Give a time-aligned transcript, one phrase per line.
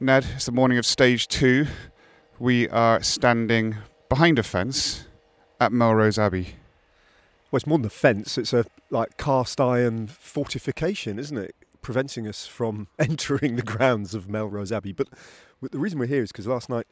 [0.00, 1.66] Ned, it's the morning of stage two.
[2.38, 5.08] We are standing behind a fence
[5.60, 6.54] at Melrose Abbey.
[7.50, 8.38] Well, it's more than a fence.
[8.38, 11.56] It's a like cast iron fortification, isn't it?
[11.82, 14.92] Preventing us from entering the grounds of Melrose Abbey.
[14.92, 15.08] But
[15.68, 16.86] the reason we're here is because last night,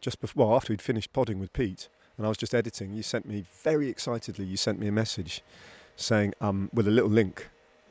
[0.00, 3.02] just before, well, after we'd finished podding with Pete, and I was just editing, you
[3.02, 4.44] sent me very excitedly.
[4.44, 5.42] You sent me a message
[5.96, 7.48] saying, um, with a little link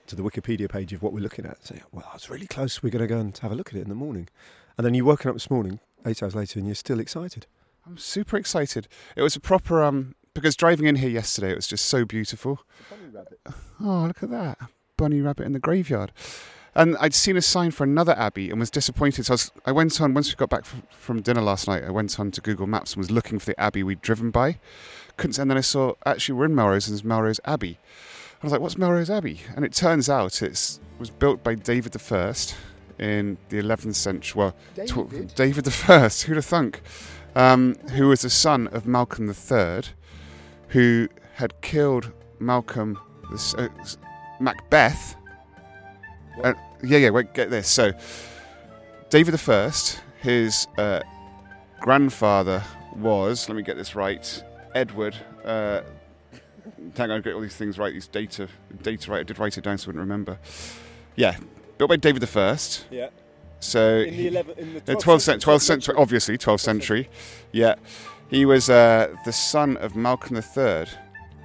[0.07, 1.65] to the Wikipedia page of what we're looking at.
[1.65, 2.81] Saying, well, it's really close.
[2.81, 4.29] We're going to go and have a look at it in the morning.
[4.77, 7.45] And then you woken up this morning, eight hours later, and you're still excited.
[7.85, 8.88] I'm super excited.
[9.16, 12.62] It was a proper um because driving in here yesterday, it was just so beautiful.
[13.84, 14.59] Oh, look at that
[15.02, 16.12] bunny rabbit in the graveyard.
[16.76, 19.26] And I'd seen a sign for another abbey and was disappointed.
[19.26, 21.84] So I, was, I went on, once we got back from, from, dinner last night,
[21.84, 24.59] I went on to Google Maps and was looking for the abbey we'd driven by.
[25.17, 27.79] Couldn't, and then I saw, actually, we're in Melrose and there's Melrose Abbey.
[28.41, 29.41] I was like, what's Melrose Abbey?
[29.55, 31.99] And it turns out it was built by David I
[33.02, 34.40] in the 11th century.
[34.40, 36.82] Well, David, tw- David I, who'd have thunk?
[37.35, 39.82] Um, who was the son of Malcolm III,
[40.70, 42.99] who had killed Malcolm,
[43.58, 43.68] uh,
[44.40, 45.16] Macbeth.
[46.43, 47.68] Uh, yeah, yeah, wait, get this.
[47.68, 47.91] So,
[49.10, 49.71] David I,
[50.21, 51.02] his uh,
[51.80, 52.63] grandfather
[52.96, 54.43] was, let me get this right,
[54.76, 55.15] Edward.
[55.43, 55.82] Uh,
[56.96, 58.48] hang on, get all these things right, these data,
[58.82, 59.21] data right.
[59.21, 60.38] I did write it down so I wouldn't remember.
[61.15, 61.38] Yeah,
[61.82, 62.57] built by David I.
[62.91, 63.10] Yeah.
[63.60, 67.09] So in the, 11, in the 12th, 12th, century, 12th century, obviously 12th century.
[67.51, 67.75] Yeah,
[68.29, 70.85] he was uh, the son of Malcolm III,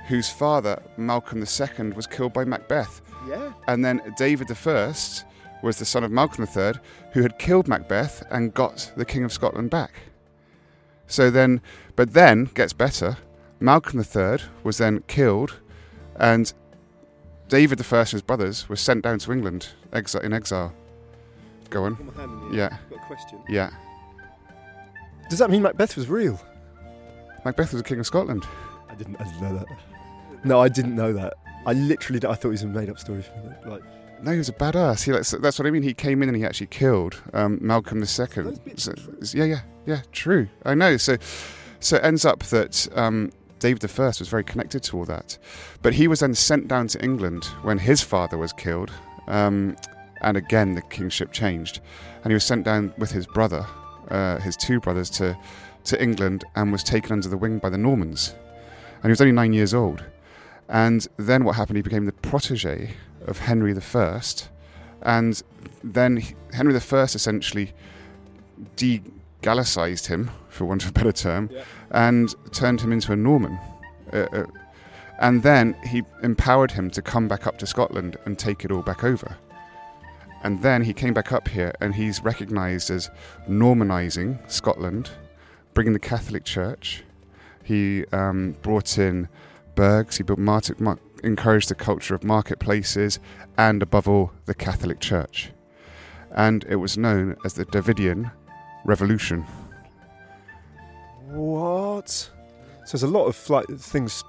[0.08, 3.00] whose father Malcolm II was killed by Macbeth.
[3.26, 3.52] Yeah.
[3.66, 4.94] And then David I
[5.62, 6.74] was the son of Malcolm III,
[7.12, 9.92] who had killed Macbeth and got the King of Scotland back.
[11.06, 11.62] So then,
[11.96, 13.16] but then gets better.
[13.58, 15.60] Malcolm III was then killed,
[16.14, 16.52] and
[17.48, 20.72] David I and his brothers were sent down to England exi- in exile.
[21.70, 22.50] Go on.
[22.52, 22.76] Yeah.
[22.90, 23.40] Got a question.
[23.48, 23.70] Yeah.
[25.28, 26.40] Does that mean Macbeth was real?
[27.44, 28.46] Macbeth was the king of Scotland.
[28.88, 29.20] I didn't.
[29.20, 29.66] I didn't know that.
[30.44, 31.34] No, I didn't know that.
[31.66, 32.18] I literally.
[32.18, 33.24] I thought it was a made-up story.
[33.64, 33.82] Like.
[34.22, 35.04] No, he was a badass.
[35.04, 35.82] He, that's, that's what I mean.
[35.82, 38.06] He came in and he actually killed um, Malcolm II.
[38.06, 38.94] So,
[39.34, 40.00] yeah, yeah, yeah.
[40.12, 40.48] True.
[40.64, 40.96] I know.
[40.96, 41.18] So,
[41.80, 45.36] so it ends up that um, David I was very connected to all that,
[45.82, 48.90] but he was then sent down to England when his father was killed.
[49.26, 49.76] Um,
[50.22, 51.80] and again the kingship changed,
[52.22, 53.66] and he was sent down with his brother,
[54.08, 55.36] uh, his two brothers, to
[55.84, 58.34] to England and was taken under the wing by the Normans,
[58.96, 60.04] and he was only nine years old.
[60.68, 61.76] And then what happened?
[61.76, 62.90] He became the protege
[63.26, 64.20] of Henry I,
[65.02, 65.42] and
[65.84, 66.22] then
[66.52, 67.72] Henry I essentially
[68.74, 71.62] de-Gallicized him, for want of a better term, yeah.
[71.90, 73.58] and turned him into a Norman.
[74.12, 74.46] Uh, uh,
[75.18, 78.82] and then he empowered him to come back up to Scotland and take it all
[78.82, 79.36] back over.
[80.42, 83.10] And then he came back up here and he's recognised as
[83.48, 85.10] Normanising Scotland,
[85.74, 87.02] bringing the Catholic Church.
[87.64, 89.28] He um, brought in
[89.74, 93.18] burghs, he built mar- encouraged the culture of marketplaces,
[93.56, 95.50] and above all, the Catholic Church.
[96.30, 98.30] And it was known as the Davidian
[98.84, 99.44] Revolution.
[101.28, 102.08] What?
[102.08, 102.30] So
[102.92, 104.22] there's a lot of like things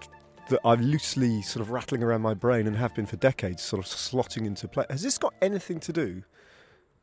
[0.49, 3.85] that are loosely sort of rattling around my brain and have been for decades, sort
[3.85, 4.87] of slotting into place.
[4.89, 6.23] Has this got anything to do?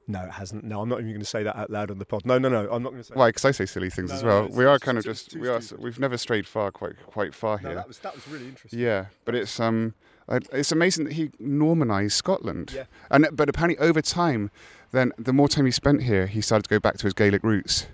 [0.06, 0.64] No, it hasn't.
[0.64, 2.26] No, I'm not even going to say that out loud on the pod.
[2.26, 3.14] No, no, no, I'm not going to say.
[3.14, 3.28] Why?
[3.28, 4.48] Because I say silly things no, as well.
[4.48, 5.60] No, we are kind of just we are.
[5.78, 7.74] We've never strayed far, quite quite far here.
[7.74, 8.80] That was that was really interesting.
[8.80, 9.94] Yeah, but it's um,
[10.28, 12.72] it's amazing that he Normanized Scotland.
[12.74, 12.84] Yeah.
[13.10, 14.50] And but apparently over time,
[14.92, 17.42] then the more time he spent here, he started to go back to his Gaelic
[17.42, 17.86] roots.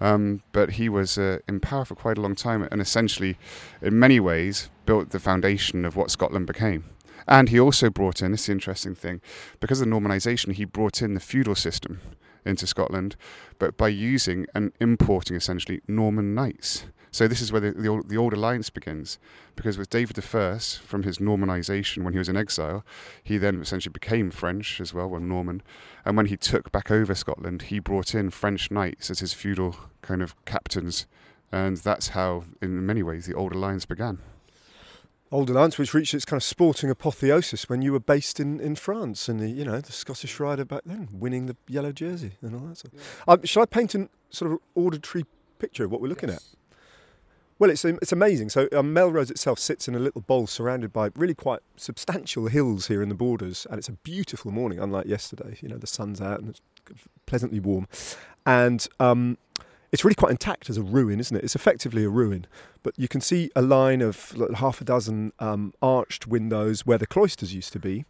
[0.00, 3.38] Um, but he was uh, in power for quite a long time and essentially,
[3.80, 6.84] in many ways, built the foundation of what Scotland became.
[7.26, 9.20] And he also brought in, this is the interesting thing,
[9.60, 12.00] because of the Normanisation, he brought in the feudal system
[12.44, 13.16] into Scotland,
[13.58, 16.84] but by using and importing essentially Norman knights.
[17.14, 19.20] So this is where the, the, old, the old alliance begins,
[19.54, 22.84] because with David I, from his Normanisation when he was in exile,
[23.22, 25.62] he then essentially became French as well, well Norman,
[26.04, 29.76] and when he took back over Scotland, he brought in French knights as his feudal
[30.02, 31.06] kind of captains,
[31.52, 34.18] and that's how, in many ways, the old alliance began.
[35.30, 38.74] Old Alliance, which reached its kind of sporting apotheosis when you were based in, in
[38.74, 42.56] France and the you know the Scottish rider back then winning the yellow jersey and
[42.56, 42.78] all that.
[42.78, 42.94] Sort.
[43.26, 45.24] Um, shall I paint a sort of auditory
[45.60, 46.38] picture of what we're looking yes.
[46.38, 46.63] at?
[47.58, 48.48] Well, it's it's amazing.
[48.50, 52.88] So um, Melrose itself sits in a little bowl surrounded by really quite substantial hills
[52.88, 55.56] here in the borders, and it's a beautiful morning, unlike yesterday.
[55.60, 56.60] You know, the sun's out and it's
[57.26, 57.86] pleasantly warm,
[58.44, 59.38] and um,
[59.92, 61.44] it's really quite intact as a ruin, isn't it?
[61.44, 62.46] It's effectively a ruin,
[62.82, 66.98] but you can see a line of like, half a dozen um, arched windows where
[66.98, 68.04] the cloisters used to be,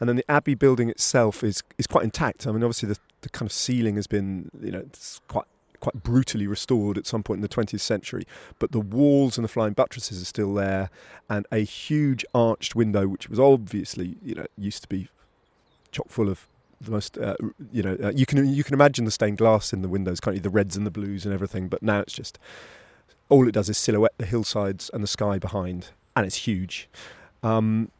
[0.00, 2.48] and then the abbey building itself is is quite intact.
[2.48, 5.46] I mean, obviously the the kind of ceiling has been, you know, it's quite
[5.80, 8.24] quite brutally restored at some point in the 20th century,
[8.58, 10.90] but the walls and the flying buttresses are still there,
[11.28, 15.08] and a huge arched window, which was obviously, you know, used to be
[15.92, 16.46] chock full of
[16.80, 17.36] the most, uh,
[17.72, 20.36] you know, uh, you can you can imagine the stained glass in the windows, can't
[20.36, 20.42] you?
[20.42, 22.38] The reds and the blues and everything, but now it's just
[23.28, 26.88] all it does is silhouette the hillsides and the sky behind, and it's huge.
[27.42, 27.90] Um,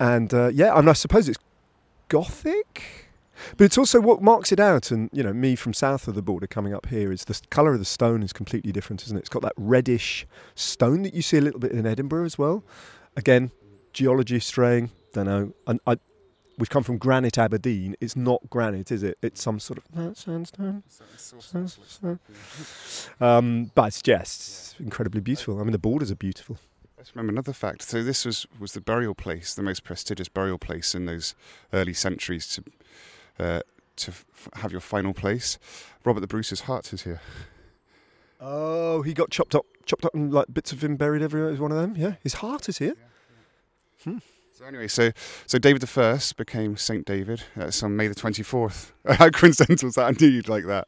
[0.00, 1.38] and uh, yeah, I mean, I suppose it's
[2.08, 3.07] gothic.
[3.56, 6.22] But it's also what marks it out, and you know, me from south of the
[6.22, 9.20] border coming up here is the colour of the stone is completely different, isn't it?
[9.20, 12.64] It's got that reddish stone that you see a little bit in Edinburgh as well.
[13.16, 13.50] Again,
[13.92, 15.52] geology straying, don't know.
[15.66, 15.98] And I,
[16.58, 17.96] we've come from granite Aberdeen.
[18.00, 19.18] It's not granite, is it?
[19.22, 20.82] It's some sort of sandstone.
[23.20, 25.60] Um, but it's just incredibly beautiful.
[25.60, 26.58] I mean, the borders are beautiful.
[26.96, 27.82] Let's remember another fact.
[27.82, 31.36] So this was was the burial place, the most prestigious burial place in those
[31.72, 32.64] early centuries to
[33.38, 33.60] uh,
[33.96, 35.58] to f- have your final place.
[36.04, 37.20] Robert the Bruce's heart is here.
[38.40, 41.50] Oh, he got chopped up, chopped up, and like bits of him buried everywhere.
[41.50, 41.94] Is one of them?
[41.96, 42.94] Yeah, his heart is here.
[44.04, 44.18] Hmm.
[44.52, 45.10] So anyway, so
[45.46, 47.42] so David the First became Saint David.
[47.56, 48.92] That's on May the twenty fourth.
[49.06, 50.48] How coincidental is that indeed?
[50.48, 50.86] Like that.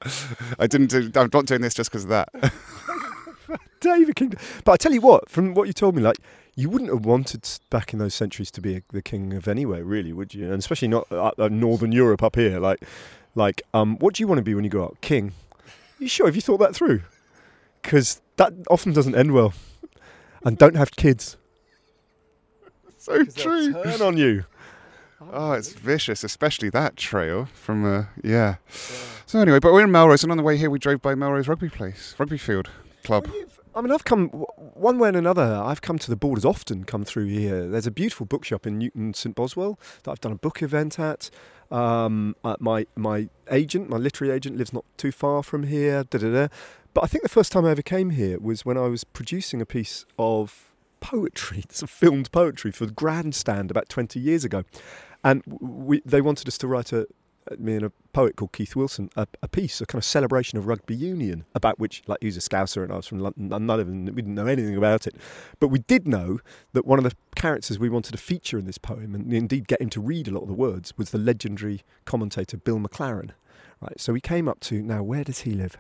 [0.58, 0.88] I didn't.
[0.91, 2.29] Do, I'm not doing this just because of that.
[3.81, 4.35] David King.
[4.64, 6.19] But I tell you what, from what you told me, like
[6.55, 9.85] you wouldn't have wanted back in those centuries to be a, the king of anywhere,
[9.85, 10.44] really, would you?
[10.44, 12.58] And especially not uh, uh, Northern Europe up here.
[12.58, 12.82] Like,
[13.35, 15.00] like, um, what do you want to be when you grow up?
[15.00, 15.32] King.
[15.99, 16.26] You sure?
[16.26, 17.02] Have you thought that through?
[17.82, 19.52] Because that often doesn't end well.
[20.44, 21.37] And don't have kids.
[22.99, 23.73] So true.
[23.73, 24.44] Turn on you.
[25.32, 28.56] Oh, it's vicious, especially that trail from uh, yeah.
[29.26, 31.47] So anyway, but we're in Melrose, and on the way here, we drove by Melrose
[31.47, 32.70] Rugby Place, Rugby Field
[33.05, 33.31] Club.
[33.75, 35.61] I mean, I've come one way and another.
[35.65, 36.85] I've come to the borders often.
[36.85, 37.69] Come through here.
[37.69, 41.31] There's a beautiful bookshop in Newtown St Boswell that I've done a book event at.
[41.71, 46.03] Um, uh, my my agent, my literary agent, lives not too far from here.
[46.05, 46.49] Da da da.
[46.95, 49.61] But I think the first time I ever came here was when I was producing
[49.61, 54.65] a piece of poetry, some filmed poetry for the Grandstand about 20 years ago,
[55.23, 57.07] and we they wanted us to write a
[57.50, 60.58] Uh, me and a poet called Keith Wilson, a, a piece, a kind of celebration
[60.58, 63.52] of rugby union, about which, like, he was a Scouser and I was from London,
[63.52, 65.14] and none of them, we didn't know anything about it.
[65.58, 66.41] But we did know
[66.73, 69.81] that one of the characters we wanted to feature in this poem, and indeed get
[69.81, 73.31] him to read a lot of the words, was the legendary commentator Bill McLaren.
[73.81, 75.79] Right, so we came up to, now, where does he live?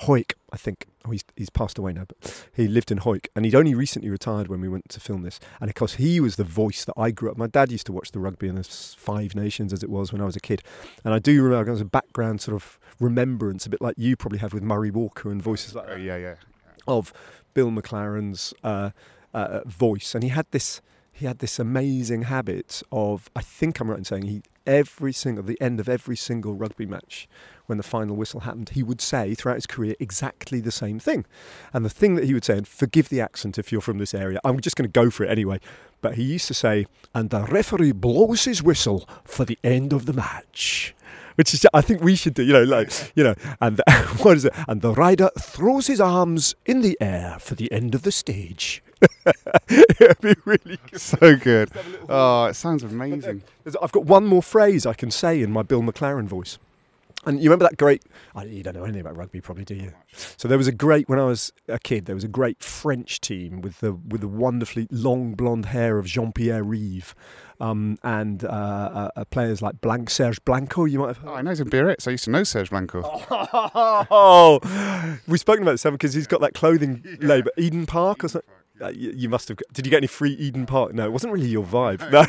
[0.00, 0.86] Hawick, I think.
[1.04, 4.08] Oh, he's, he's passed away now, but he lived in Hawick, and he'd only recently
[4.08, 5.40] retired when we went to film this.
[5.60, 7.36] And of course, he was the voice that I grew up.
[7.36, 10.22] My dad used to watch the rugby in the Five Nations as it was when
[10.22, 10.62] I was a kid,
[11.04, 14.38] and I do remember was a background sort of remembrance, a bit like you probably
[14.38, 16.34] have with Murray Walker and voices like Oh that, yeah, yeah.
[16.86, 17.12] of
[17.54, 18.90] Bill McLaren's uh,
[19.34, 20.80] uh, voice, and he had this
[21.22, 25.44] he had this amazing habit of I think I'm right in saying he every single
[25.44, 27.28] the end of every single rugby match
[27.66, 31.24] when the final whistle happened he would say throughout his career exactly the same thing.
[31.72, 34.14] And the thing that he would say and forgive the accent if you're from this
[34.14, 35.60] area I'm just going to go for it anyway
[36.00, 40.06] but he used to say and the referee blows his whistle for the end of
[40.06, 40.92] the match
[41.36, 43.84] which is I think we should do you know like you know and the,
[44.22, 47.94] what is it and the rider throws his arms in the air for the end
[47.94, 48.82] of the stage
[49.68, 51.70] it'd be really good So good.
[52.08, 53.42] Oh, it sounds amazing.
[53.80, 56.58] I've got one more phrase I can say in my Bill McLaren voice.
[57.24, 58.02] And you remember that great?
[58.44, 59.92] You don't know anything about rugby, probably, do you?
[60.36, 62.06] So there was a great when I was a kid.
[62.06, 66.06] There was a great French team with the with the wonderfully long blonde hair of
[66.06, 67.14] Jean Pierre Rives,
[67.60, 70.84] um, and uh, uh, uh, players like Blanc Serge Blanco.
[70.84, 71.30] You might have heard.
[71.30, 72.08] Oh, I know him Biarritz.
[72.08, 73.02] I used to know Serge Blanco.
[74.14, 74.58] Oh,
[75.28, 78.50] we've spoken about this because he's got that clothing label, Eden Park or something.
[78.82, 79.58] Uh, you, you must have.
[79.72, 80.92] Did you get any free Eden Park?
[80.94, 82.00] No, it wasn't really your vibe.
[82.10, 82.24] No.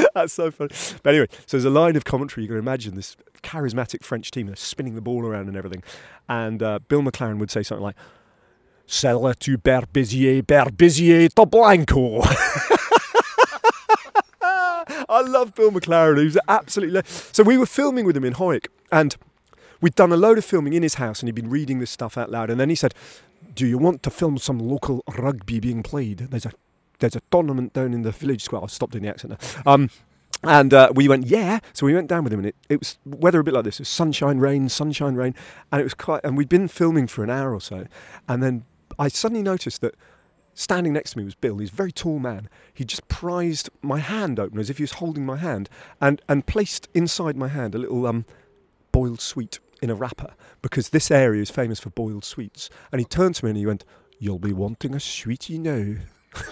[0.14, 0.70] That's so funny.
[1.02, 2.44] But anyway, so there's a line of commentary.
[2.44, 4.46] You can imagine this charismatic French team.
[4.46, 5.82] They're spinning the ball around and everything.
[6.28, 7.96] And uh, Bill McLaren would say something like,
[8.86, 12.20] Sella tu Berbizier, Berbizier to Blanco.
[15.08, 16.18] I love Bill McLaren.
[16.18, 17.02] He was absolutely.
[17.06, 19.16] So we were filming with him in Hawick, and
[19.80, 22.18] we'd done a load of filming in his house, and he'd been reading this stuff
[22.18, 22.50] out loud.
[22.50, 22.94] And then he said,
[23.54, 26.18] "Do you want to film some local rugby being played?
[26.30, 26.52] There's a
[26.98, 29.72] there's a tournament down in the village square." I'll stop doing the accent now.
[29.72, 29.90] Um,
[30.42, 31.60] and uh, we went, yeah.
[31.72, 33.80] So we went down with him, and it, it was weather a bit like this:
[33.88, 35.34] sunshine, rain, sunshine, rain,
[35.72, 36.20] and it was quite.
[36.24, 37.86] And we'd been filming for an hour or so,
[38.28, 38.64] and then
[38.98, 39.94] I suddenly noticed that
[40.54, 41.58] standing next to me was Bill.
[41.58, 42.48] He's a very tall man.
[42.72, 45.68] He just prized my hand open as if he was holding my hand,
[46.00, 48.24] and and placed inside my hand a little um,
[48.92, 52.70] boiled sweet in a wrapper because this area is famous for boiled sweets.
[52.90, 53.84] And he turned to me and he went,
[54.18, 55.96] "You'll be wanting a sweetie now."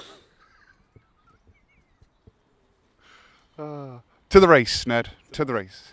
[3.58, 4.00] Ah.
[4.30, 5.10] To the race, Ned.
[5.32, 5.92] To the race.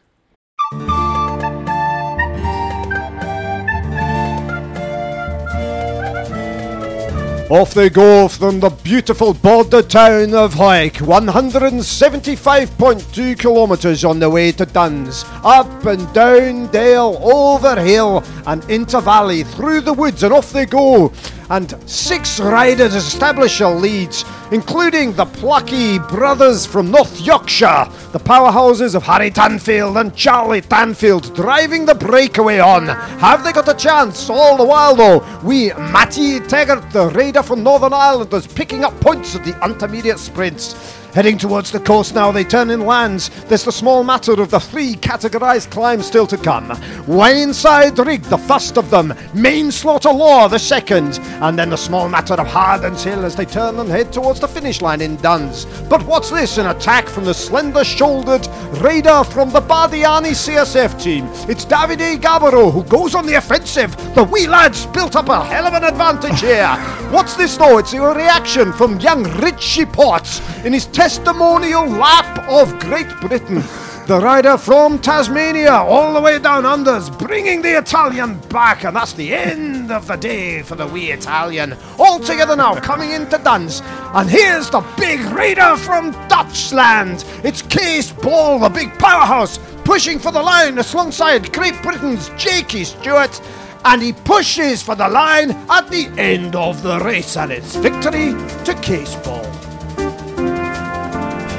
[7.50, 14.52] Off they go from the beautiful border town of Hawick, 175.2 kilometres on the way
[14.52, 15.26] to Duns.
[15.44, 20.68] Up and down dale, over hill and into valley, through the woods and off they
[20.68, 21.12] go.
[21.52, 24.16] And six riders establish a lead,
[24.52, 31.36] including the plucky brothers from North Yorkshire, the powerhouses of Harry Tanfield and Charlie Tanfield
[31.36, 32.86] driving the breakaway on.
[32.86, 34.30] Have they got a chance?
[34.30, 39.00] All the while, though, we Matty Teggart, the raider from Northern Ireland, is picking up
[39.02, 40.99] points at the intermediate sprints.
[41.14, 43.32] Heading towards the coast now, they turn inlands.
[43.48, 46.70] There's the small matter of the three categorised climbs still to come.
[47.08, 49.16] Wainside Rig, the first of them.
[49.34, 51.18] Main Slaughter Law, the second.
[51.42, 54.48] And then the small matter of Hardens Hill as they turn and head towards the
[54.48, 55.66] finish line in Duns.
[55.90, 56.60] But what's this?
[56.60, 58.48] An attack from the slender shouldered
[58.80, 61.26] raider from the Bardiani CSF team.
[61.50, 63.96] It's Davide Gabburo who goes on the offensive.
[64.14, 66.68] The wee lads built up a hell of an advantage here.
[67.10, 67.80] What's this though?
[67.80, 73.64] It's a reaction from young Richie Porte in his testimonial lap of Great Britain.
[74.06, 79.14] The rider from Tasmania, all the way down unders, bringing the Italian back, and that's
[79.14, 81.78] the end of the day for the wee Italian.
[81.98, 83.82] All together now, coming into Duns,
[84.14, 87.24] and here's the big raider from Dutchland.
[87.46, 93.42] It's Cees Bol, the big powerhouse, pushing for the line alongside Great Britain's Jakey Stewart.
[93.86, 98.34] And he pushes for the line at the end of the race, and it's victory
[98.66, 99.69] to Cees Bol.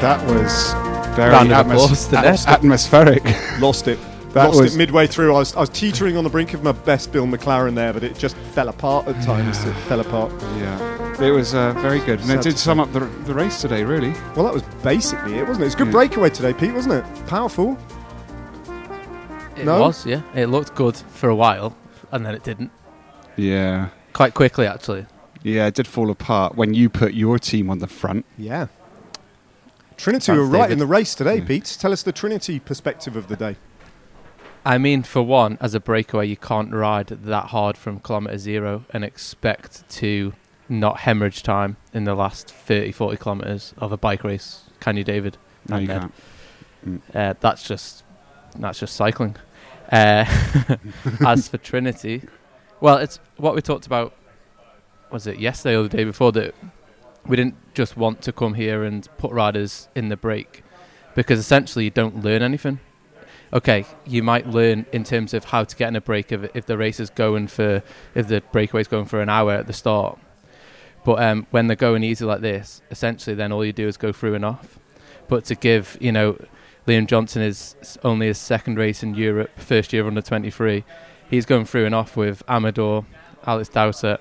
[0.00, 0.72] That was
[1.16, 2.48] very Round of atmos- applause to at- Nest.
[2.48, 3.22] atmospheric.
[3.60, 3.98] Lost it.
[4.30, 5.34] That Lost was- it midway through.
[5.34, 8.04] I was, I was teetering on the brink of my best Bill McLaren there, but
[8.04, 9.64] it just fell apart at times.
[9.64, 10.30] It fell apart.
[10.58, 13.34] yeah, it was uh, very good, and Sad it did to sum up the, the
[13.34, 13.82] race today.
[13.82, 15.66] Really, Well, that was basically it, wasn't it?
[15.66, 15.92] It's a good Yeah.
[15.94, 17.26] breakaway today, Pete, wasn't it?
[17.26, 17.76] Powerful.
[19.56, 19.80] It No?
[19.80, 20.22] was, yeah.
[20.36, 21.76] It looked good for a while,
[22.12, 22.70] and then it didn't.
[23.36, 25.06] yeah, Quite quickly, actually.
[25.42, 28.24] yeah, it did fall apart when you put your team on the front.
[28.38, 28.68] Yeah.
[30.00, 30.72] Trinity Thanks, were right David.
[30.72, 31.44] in the race today, Yeah.
[31.44, 31.76] Pete.
[31.78, 33.56] Tell us the Trinity perspective of the day.
[34.64, 38.84] I mean, for one, as a breakaway, you can't ride that hard from kilometre zero
[38.90, 40.32] and expect to
[40.68, 44.64] not hemorrhage time in the last 30, 40 kilometres of a bike race.
[44.80, 45.36] Can you, David?
[45.68, 47.02] No, And you then- can't.
[47.14, 48.04] Uh, that's just
[48.58, 49.36] that's just cycling.
[49.92, 50.24] Uh,
[51.26, 52.22] as for Trinity,
[52.80, 54.14] well, it's what we talked about.
[55.12, 56.54] Was it yesterday or the day before that
[57.26, 60.62] we didn't just want to come here and put riders in the break
[61.14, 62.80] because essentially you don't learn anything.
[63.52, 66.66] Okay, you might learn in terms of how to get in a break if if
[66.66, 67.82] the race is going for
[68.14, 70.18] if the breakaway is going for an hour at the start.
[71.04, 74.12] But um, when they're going easy like this, essentially then all you do is go
[74.12, 74.78] through and off.
[75.28, 76.38] But to give you know
[76.86, 80.84] Liam Johnson is only his second race in Europe, first year under 23.
[81.28, 83.06] He's going through and off with Amador,
[83.46, 84.20] Alex Dowsett,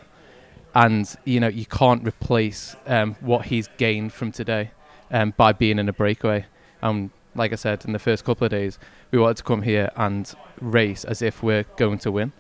[0.80, 4.72] and you know you can't replace um, what he's gained from today
[5.12, 6.46] um, by being in a breakaway.
[6.82, 8.80] Um, like I said, in the first couple of days,
[9.12, 12.32] we wanted to come here and race as if we're going to win.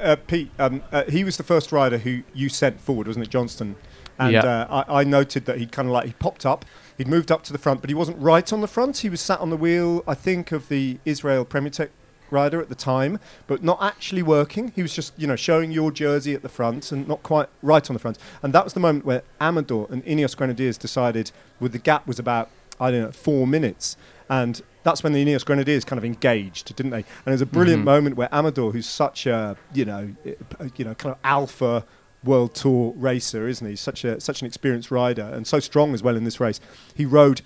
[0.00, 3.30] Uh, Pete, um, uh, he was the first rider who you sent forward, wasn't it,
[3.30, 3.76] Johnston?
[4.18, 4.44] And Yeah.
[4.44, 6.64] uh, I, I noted that he'd kind of like he popped up,
[6.96, 8.98] he'd moved up to the front, but he wasn't right on the front.
[8.98, 11.90] He was sat on the wheel, I think, of the Israel Premier Tech
[12.34, 14.72] rider at the time, but not actually working.
[14.76, 17.88] He was just, you know, showing your jersey at the front and not quite right
[17.88, 18.18] on the front.
[18.42, 22.18] And that was the moment where Amador and Ineos Grenadiers decided, with the gap was
[22.18, 22.50] about
[22.80, 23.96] I don't know four minutes,
[24.28, 27.04] and that's when the Ineos Grenadiers kind of engaged, didn't they?
[27.24, 27.94] And it was a brilliant Mhm.
[27.94, 30.08] moment where Amador, who's such a you know,
[30.76, 31.84] you know, kind of alpha
[32.24, 33.76] world tour racer, isn't he?
[33.76, 36.58] Such a such an experienced rider and so strong as well in this race.
[36.94, 37.42] He rode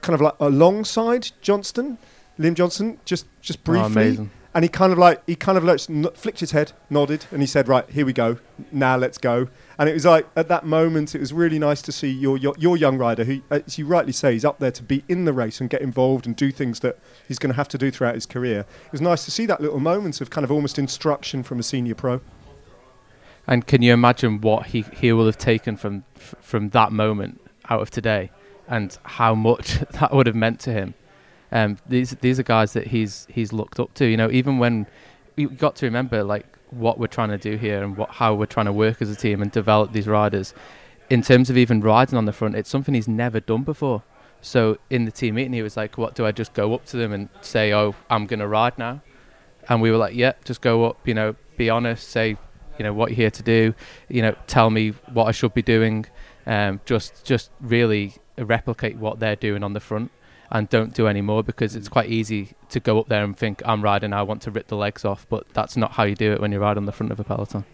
[0.00, 1.98] kind of like alongside Johnston,
[2.38, 4.30] Liam Johnson, just just Oh, briefly, amazing.
[4.54, 7.40] and he kind of like he kind of like n- flicked his head, nodded, and
[7.40, 8.38] he said, "Right, here we go.
[8.70, 11.92] Now let's go." And it was like at that moment, it was really nice to
[11.92, 14.82] see your your, your young rider, who, as you rightly say, he's up there to
[14.82, 17.68] be in the race and get involved and do things that he's going to have
[17.68, 18.60] to do throughout his career.
[18.86, 21.62] It was nice to see that little moment of kind of almost instruction from a
[21.62, 22.20] senior pro.
[23.46, 27.40] And can you imagine what he, he will have taken from f- from that moment
[27.70, 28.30] out of today,
[28.68, 30.94] and how much that would have meant to him?
[31.52, 34.06] Um, these these are guys that he's he's looked up to.
[34.06, 34.86] You know, even when
[35.36, 38.46] you got to remember like what we're trying to do here and what how we're
[38.46, 40.54] trying to work as a team and develop these riders.
[41.08, 44.02] In terms of even riding on the front, it's something he's never done before.
[44.40, 46.96] So in the team meeting, he was like, "What do I just go up to
[46.96, 49.02] them and say, oh, I'm gonna ride now?"
[49.68, 50.98] And we were like, "Yeah, just go up.
[51.06, 52.08] You know, be honest.
[52.08, 52.36] Say,
[52.78, 53.74] you know, what you're here to do.
[54.08, 56.06] You know, tell me what I should be doing.
[56.46, 60.10] Um, just just really replicate what they're doing on the front."
[60.50, 63.62] And don't do any more because it's quite easy to go up there and think
[63.64, 66.32] I'm riding, I want to rip the legs off, but that's not how you do
[66.32, 67.64] it when you ride on the front of a peloton.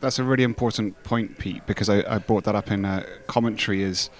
[0.00, 3.82] That's a really important point, Pete, because I, I brought that up in uh, commentary.
[3.82, 4.10] Is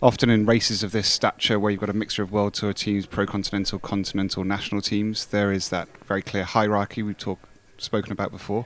[0.00, 3.04] often in races of this stature, where you've got a mixture of world tour teams,
[3.04, 8.30] pro continental, continental, national teams, there is that very clear hierarchy we've talked spoken about
[8.30, 8.64] before,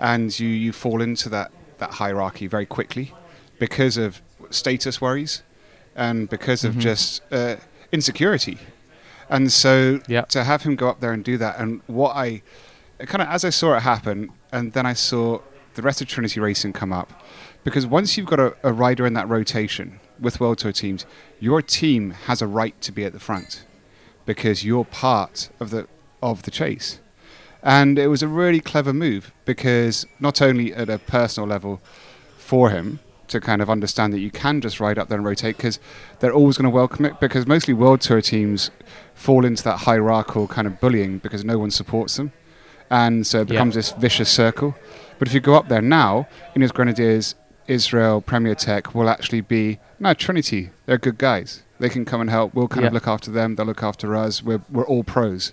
[0.00, 3.14] and you you fall into that that hierarchy very quickly
[3.60, 5.42] because of status worries
[5.94, 6.80] and because of Mhm.
[6.80, 7.56] just uh,
[7.92, 8.58] insecurity.
[9.30, 10.22] And so Yeah.
[10.22, 12.42] to have him go up there and do that, and what I
[13.06, 15.40] kind of as I saw it happen, and then I saw
[15.74, 17.12] the rest of Trinity Racing come up,
[17.62, 21.06] because once you've got a, a rider in that rotation with World Tour teams,
[21.38, 23.64] your team has a right to be at the front
[24.26, 25.86] because you're part of the
[26.22, 26.98] of the chase.
[27.62, 31.80] And it was a really clever move because not only at a personal level
[32.36, 35.56] for him to kind of understand that you can just ride up there and rotate
[35.56, 35.78] because
[36.20, 38.70] they're always going to welcome it because mostly World Tour teams
[39.14, 42.32] fall into that hierarchical kind of bullying because no one supports them.
[42.90, 43.54] And so it Yeah.
[43.54, 44.74] becomes this vicious circle.
[45.18, 47.34] But if you go up there now, Ineos Grenadiers,
[47.66, 51.62] Israel, Premier Tech will actually be, no, Trinity, they're good guys.
[51.78, 52.54] They can come and help.
[52.54, 53.54] We'll kind of look after them.
[53.56, 54.42] They'll look after us.
[54.42, 55.52] We're, we're all pros.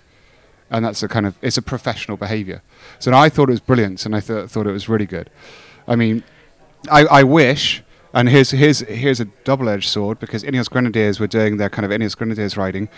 [0.70, 2.62] And that's a kind of, it's a professional behavior.
[2.98, 5.30] So I thought it was brilliant and I th- thought it was really good.
[5.86, 6.24] I mean,
[6.90, 11.56] I, I wish, and here's here's here's a double-edged sword because Ineos Grenadiers were doing
[11.56, 12.88] their kind of Ineos Grenadiers riding.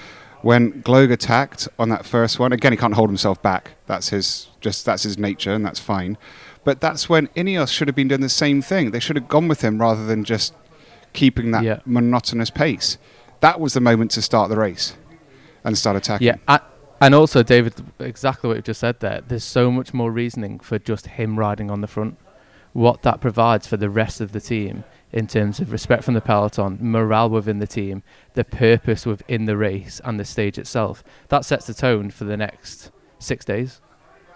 [0.42, 3.72] When Gloag attacked on that first one, again he can't hold himself back.
[3.86, 6.16] That's his just that's his nature, and that's fine.
[6.64, 8.90] But that's when Ineos should have been doing the same thing.
[8.90, 10.54] They should have gone with him rather than just
[11.12, 11.80] keeping that Yeah.
[11.86, 12.98] monotonous pace.
[13.40, 14.94] That was the moment to start the race
[15.64, 16.26] and start attacking.
[16.26, 16.60] Yeah, I,
[17.00, 19.22] and also David, exactly what you've just said there.
[19.26, 22.16] There's so much more reasoning for just him riding on the front.
[22.78, 26.20] What that provides for the rest of the team in terms of respect from the
[26.20, 28.04] peloton, morale within the team,
[28.34, 31.02] the purpose within the race, and the stage itself.
[31.26, 33.80] That sets the tone for the next six days.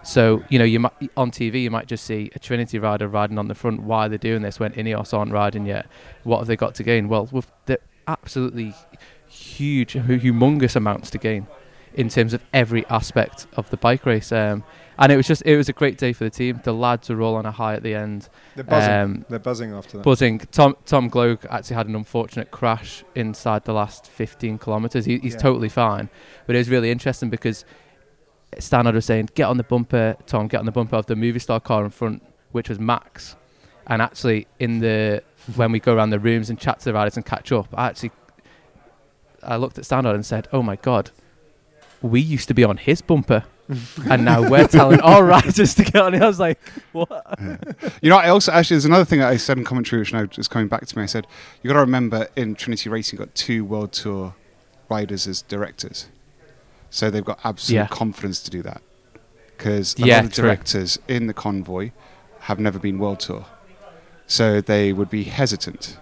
[0.03, 3.39] So you know, you might on TV you might just see a Trinity rider riding
[3.39, 3.83] on the front.
[3.83, 5.85] Why are they doing this when Ineos aren't riding yet?
[6.25, 7.07] What have they got to gain?
[7.07, 7.79] Well, with the
[8.09, 8.73] absolutely
[9.25, 11.47] huge, humongous amounts to gain
[11.93, 14.33] in terms of every aspect of the bike race.
[14.33, 14.65] Um,
[14.99, 16.61] and it was just it was a great day for the team.
[16.63, 18.93] The lads are all on a high at the end, They're buzzing.
[18.93, 20.03] Um, They're buzzing after that.
[20.03, 20.39] buzzing.
[20.51, 25.05] Tom Tom Gloag actually had an unfortunate crash inside the last 15 kilometres.
[25.05, 25.39] He, he's Yeah.
[25.39, 26.09] totally fine,
[26.47, 27.65] but it was really interesting because
[28.59, 30.47] Stannard was saying, "Get on the bumper, Tom.
[30.47, 33.35] Get on the bumper of the movie star car in front, which was Max."
[33.87, 35.23] And actually, in the
[35.55, 37.87] when we go around the rooms and chat to the riders and catch up, I
[37.87, 38.11] actually
[39.41, 41.11] I looked at Stannard and said, "Oh my god."
[42.01, 43.45] We used to be on his bumper,
[44.09, 46.21] and now we're telling our riders to get on it.
[46.21, 46.59] I was like,
[46.91, 47.09] "What?"
[48.01, 50.27] You know, I also actually there's another thing that I said in commentary, which now
[50.37, 51.03] is coming back to me.
[51.03, 51.27] I said
[51.61, 54.35] you got to remember in Trinity Racing, you've got two World Tour
[54.89, 56.07] riders as directors,
[56.89, 57.87] so they've got absolute Yeah.
[57.87, 58.81] confidence to do that.
[59.57, 60.43] Because a Yeah, lot of true.
[60.43, 61.91] directors in the convoy
[62.41, 63.45] have never been World Tour,
[64.27, 65.97] so they would be hesitant.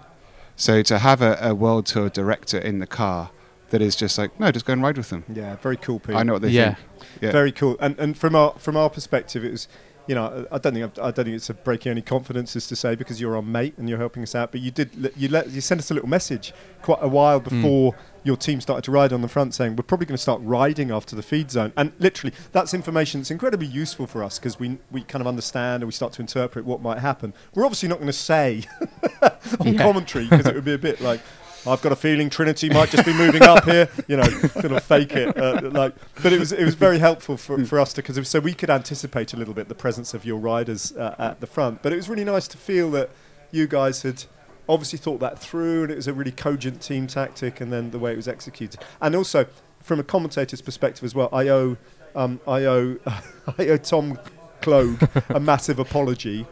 [0.56, 3.30] So to have a, a World Tour director in the car
[3.72, 5.24] that is just like, no, just go and ride with them.
[5.32, 6.14] Yeah, very cool, Pete.
[6.16, 6.74] I know what they Yeah.
[6.74, 6.78] think.
[7.20, 7.32] Yeah.
[7.32, 7.76] Very cool.
[7.80, 9.66] And and from our from our perspective, it was,
[10.06, 12.94] you know, I don't think I don't think it's a breaking any confidences to say
[12.94, 14.52] because you're our mate and you're helping us out.
[14.52, 17.44] But you did you let you sent us a little message quite a while Mm.
[17.50, 20.40] before your team started to ride on the front, saying we're probably going to start
[20.44, 21.72] riding after the feed zone.
[21.76, 25.82] And literally, that's information that's incredibly useful for us because we we kind of understand
[25.82, 27.34] and we start to interpret what might happen.
[27.54, 28.62] We're obviously not going to say
[29.60, 29.82] on Yeah.
[29.82, 31.20] commentary because it would be a bit like.
[31.66, 34.82] I've got a feeling Trinity might just be moving up here, you know, kind of
[34.82, 35.94] fake it, uh, like.
[36.22, 38.70] But it was it was very helpful for, for us to because so we could
[38.70, 41.82] anticipate a little bit the presence of your riders uh, at the front.
[41.82, 43.10] But it was really nice to feel that
[43.52, 44.24] you guys had
[44.68, 47.98] obviously thought that through, and it was a really cogent team tactic, and then the
[47.98, 49.46] way it was executed, and also
[49.80, 51.28] from a commentator's perspective as well.
[51.32, 51.76] I owe
[52.16, 54.18] um, I owe I owe Tom
[54.62, 56.46] Gloag a massive apology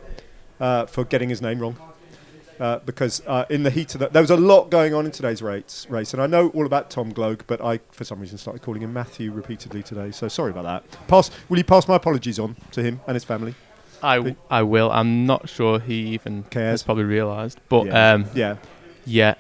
[0.60, 1.76] uh, for getting his name wrong.
[2.60, 5.10] Uh, because uh, in the heat of that, there was a lot going on in
[5.10, 8.36] today's race, race, and I know all about Tom Gloag, but I, for some reason,
[8.36, 10.10] started calling him Matthew repeatedly today.
[10.10, 11.08] So sorry about that.
[11.08, 11.30] Pass.
[11.48, 13.54] Will you pass my apologies on to him and his family?
[14.02, 14.90] I, w- I will.
[14.92, 16.72] I'm not sure he even Cares.
[16.72, 17.60] has probably realised.
[17.70, 18.12] But yeah.
[18.12, 18.56] um, yeah,
[19.06, 19.34] yeah,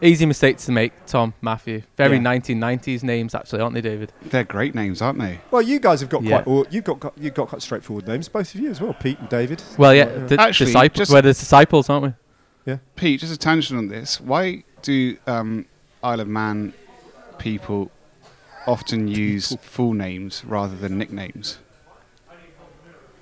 [0.00, 0.92] easy mistakes to make.
[1.06, 2.22] Tom, Matthew, very Yeah.
[2.22, 4.12] 1990s names actually, aren't they, David?
[4.22, 5.40] They're great names, aren't they?
[5.50, 6.42] Well, you guys have got Yeah.
[6.42, 6.72] quite.
[6.72, 9.28] You've got, got you've got quite straightforward names, both of you as well, Pete and
[9.28, 9.60] David.
[9.76, 10.26] Well, yeah, Yeah.
[10.26, 11.10] the Actually, disciples.
[11.10, 12.12] We're the disciples, aren't we?
[12.96, 14.20] Pete, just a tangent on this.
[14.20, 15.66] Why do um,
[16.02, 16.72] Isle of Man
[17.38, 17.90] people
[18.66, 21.58] often use full names rather than nicknames?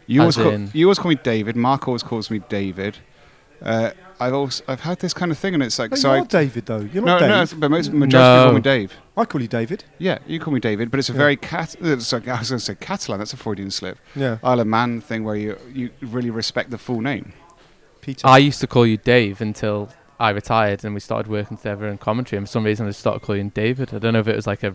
[0.07, 1.55] You always, As call, you always call me David.
[1.55, 2.97] Mark always calls me David.
[3.61, 6.15] Uh, I've also I've had this kind of thing, and it's like No, so.
[6.15, 6.79] you're I, David though.
[6.81, 7.61] You're no, not no, Dave.
[7.61, 8.55] but most majority people call No.
[8.55, 8.93] me Dave.
[9.17, 9.85] I call you David.
[9.99, 11.19] Yeah, you call me David, but it's a Yeah.
[11.19, 11.75] very cat.
[11.81, 13.19] It's like, I was going to say Catalan.
[13.19, 13.99] That's a Freudian slip.
[14.17, 17.33] Yeah, Isle of Man thing where you you really respect the full name.
[18.09, 18.27] Peter.
[18.27, 21.99] I used to call you Dave until I retired and we started working together in
[21.99, 22.39] commentary.
[22.39, 23.93] And for some reason, I started calling you David.
[23.93, 24.75] I don't know if it was like a.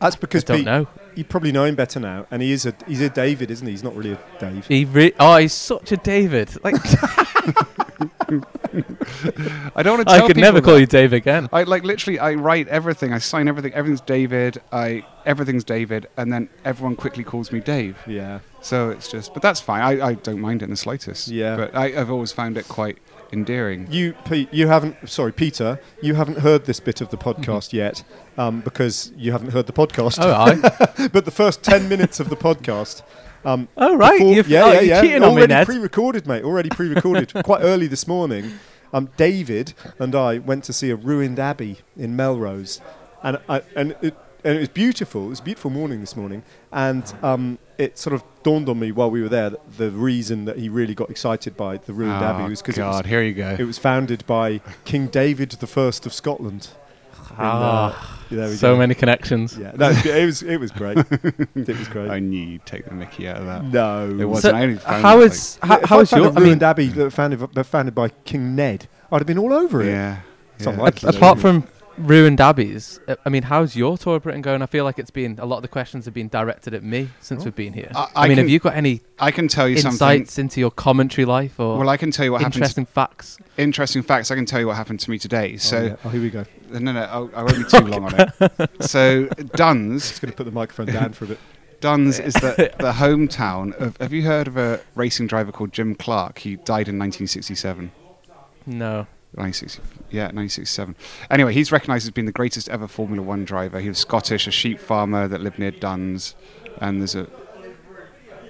[0.00, 0.88] That's I because don't Pete, know.
[1.14, 3.72] you probably know him better now, and he is a he's a David, isn't he?
[3.72, 4.66] He's not really a Dave.
[4.66, 6.50] He re- oh, he's such a David.
[6.64, 6.74] Like
[9.74, 10.80] I don't want to I could never call that.
[10.80, 11.48] you Dave again.
[11.52, 12.18] I like literally.
[12.18, 13.12] I write everything.
[13.12, 13.74] I sign everything.
[13.74, 14.60] Everything's David.
[14.72, 17.98] I everything's David, and then everyone quickly calls me Dave.
[18.06, 19.82] Yeah, So it's just, but that's fine.
[19.82, 21.28] I, I don't mind it in the slightest.
[21.28, 21.56] Yeah.
[21.56, 22.98] But I, I've always found it quite
[23.32, 23.86] endearing.
[23.90, 25.08] you Pete, you haven't.
[25.08, 28.04] Sorry, Peter, you haven't heard this bit of the podcast yet,
[28.38, 30.18] um, because you haven't heard the podcast.
[30.20, 31.08] Oh, I.
[31.12, 33.02] but the first ten minutes of the podcast.
[33.44, 34.18] Um, Oh, right.
[34.18, 35.00] before- You've, yeah, oh, yeah, yeah.
[35.00, 36.44] cheating on me, Already pre-recorded, mate.
[36.44, 37.32] Already pre-recorded.
[37.44, 38.52] Quite early this morning.
[38.92, 42.80] Um, David and I went to see a ruined abbey in Melrose,
[43.22, 45.26] and I, and it and it was beautiful.
[45.26, 48.92] It was a beautiful morning this morning, and um, it sort of dawned on me
[48.92, 52.22] while we were there that the reason that he really got excited by the ruined
[52.22, 53.56] oh, abbey was because it was, here you go.
[53.58, 56.68] it was founded by King David the First of Scotland.
[57.30, 58.78] uh, Ah, there we so go.
[58.78, 59.56] many connections.
[59.56, 60.98] Yeah, no, it was it was great.
[61.54, 62.10] it was great.
[62.10, 63.64] I knew you'd take the Mickey out of that.
[63.64, 64.52] no, It wasn't.
[64.52, 66.32] So, I only found how it, is Yeah, how, if how I'd is found your?
[66.32, 66.94] a I mean, abbey mm.
[66.94, 68.88] that founded founded by King Ned?
[69.10, 69.90] I'd have been all over like, it.
[69.90, 70.20] yeah.
[70.56, 70.72] It's yeah.
[70.72, 71.08] unlikely.
[71.08, 71.64] a- apart from
[71.98, 74.62] ruined abbeys, uh, I mean, how's your tour of Britain going?
[74.62, 77.08] I feel like it's been a lot of the questions have been directed at me
[77.20, 77.44] since Oh.
[77.46, 77.90] we've been here.
[77.94, 79.92] I- I, I mean, can- have you got any I can tell you something.
[79.94, 82.56] insights into your commentary life or Well, I can tell you what happened.
[82.56, 83.38] interesting facts?
[83.56, 84.30] Interesting facts.
[84.30, 85.56] I can tell you what happened to me today.
[85.58, 85.96] So oh, yeah.
[86.04, 86.44] oh, here we go.
[86.70, 88.70] no, no, I'll, I won't be too long on it.
[88.82, 91.38] So Duns, Just going to put the microphone down for a bit.
[91.80, 93.96] Duns is the, the hometown of.
[93.96, 96.38] Have you heard of a racing driver called Jim Clark?
[96.38, 97.90] He died in 1967.
[98.66, 99.06] No.
[99.34, 100.94] 1960, yeah, 1967.
[101.30, 103.80] Anyway, he's recognised as being the greatest ever Formula One driver.
[103.80, 106.34] He was Scottish, a sheep farmer that lived near Duns,
[106.80, 107.26] and there's a,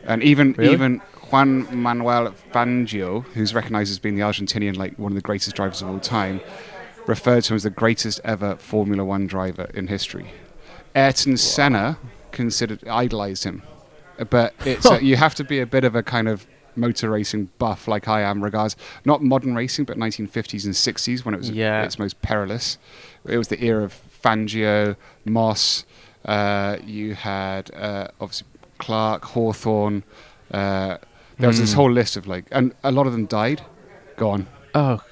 [0.05, 0.73] and even Really?
[0.73, 0.99] even
[1.31, 5.81] Juan Manuel Fangio, who's recognised as being the Argentinian, like one of the greatest drivers
[5.83, 6.40] of all time,
[7.07, 10.33] referred to him as the greatest ever Formula One driver in history.
[10.95, 11.99] Ayrton Senna
[12.33, 13.62] considered idolised him,
[14.31, 17.51] but it's uh, you have to be a bit of a kind of motor racing
[17.59, 21.51] buff like I am regards not modern racing but 1950s and 60s when it was
[21.51, 21.83] Yeah.
[21.85, 22.79] its most perilous.
[23.27, 25.85] It was the era of Fangio, Moss.
[26.25, 28.47] Uh, you had uh, obviously
[28.79, 30.03] Clark, Hawthorn.
[30.51, 30.99] Uh,
[31.39, 31.77] there was this Mm.
[31.77, 33.63] whole list of like, and a lot of them died.
[34.17, 34.47] Go on.
[34.75, 35.03] Oh,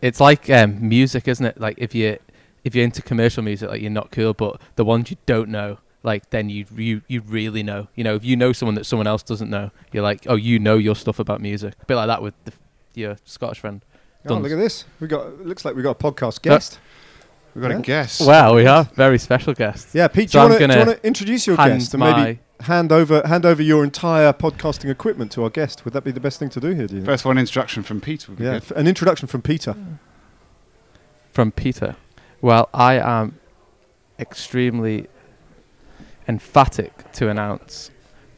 [0.00, 1.58] it's like um, music, isn't it?
[1.60, 2.18] Like if you
[2.64, 5.78] if you're into commercial music, like you're not cool, but the ones you don't know,
[6.04, 7.88] like then you you you really know.
[7.96, 10.60] You know, if you know someone that someone else doesn't know, you're like, oh, you
[10.60, 11.74] know your stuff about music.
[11.82, 12.52] A bit like that with the,
[12.94, 13.84] your Scottish friend.
[14.26, 14.84] Oh, look at this.
[15.00, 15.26] We got.
[15.26, 16.78] It looks like we got a podcast guest.
[17.54, 17.78] We've got Yeah.
[17.78, 18.26] a guest.
[18.26, 19.94] Wow, we have very special guests.
[19.94, 20.30] Yeah, Pete.
[20.30, 23.62] So do I'm you want gonna introduce your guest and maybe hand over hand over
[23.62, 25.84] your entire podcasting equipment to our guest?
[25.84, 26.86] Would that be the best thing to do here?
[26.86, 27.00] Do you?
[27.00, 27.06] think?
[27.06, 28.30] First one introduction from Peter?
[28.32, 28.62] would be Yeah, good.
[28.62, 29.74] f- an introduction from Peter.
[31.32, 31.96] from Peter.
[32.40, 33.38] Well, I am
[34.18, 35.06] extremely
[36.28, 37.90] emphatic to announce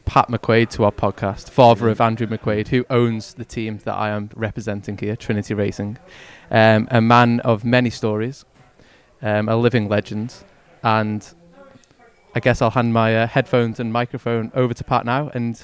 [0.05, 4.09] Pat McQuaid to our podcast, father of Andrew McQuaid, who owns the team that I
[4.09, 5.97] am representing here, Trinity Racing.
[6.49, 8.45] Um, a man of many stories,
[9.21, 10.33] um, a living legend,
[10.81, 11.27] and
[12.33, 15.61] I guess I'll hand my uh, headphones and microphone over to Pat now, and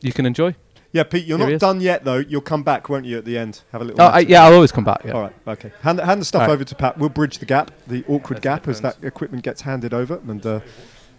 [0.00, 0.54] you can enjoy.
[0.92, 1.24] Yeah, Pete.
[1.24, 2.18] You're Here not done yet though.
[2.18, 3.18] You'll come back, won't you?
[3.18, 4.00] At the end, have a little.
[4.00, 5.02] Oh, I, yeah, I'll always come back.
[5.04, 5.12] Yeah.
[5.12, 5.34] All right.
[5.48, 5.72] Okay.
[5.82, 6.50] Hand, hand the stuff right.
[6.50, 6.96] over to Pat.
[6.96, 10.20] We'll bridge the gap, the awkward gap, as that equipment gets handed over.
[10.28, 10.60] And uh,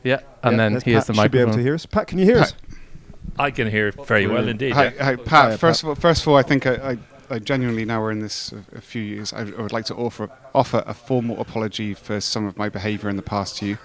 [0.05, 1.15] Yeah, and yeah, then there's here's Pat.
[1.15, 1.85] the Should be able to hear us.
[1.87, 2.43] Pat, can you hear Pat.
[2.43, 2.53] us?
[3.39, 4.73] I can hear it very well indeed.
[4.73, 5.03] Hi, yeah.
[5.03, 5.47] hi, Pat.
[5.47, 5.83] Hiya, first Pat.
[5.83, 6.97] of all, first of all, I think I, I,
[7.31, 9.33] I genuinely now we're in this a, a few years.
[9.33, 13.09] I, I would like to offer offer a formal apology for some of my behaviour
[13.09, 13.77] in the past to you,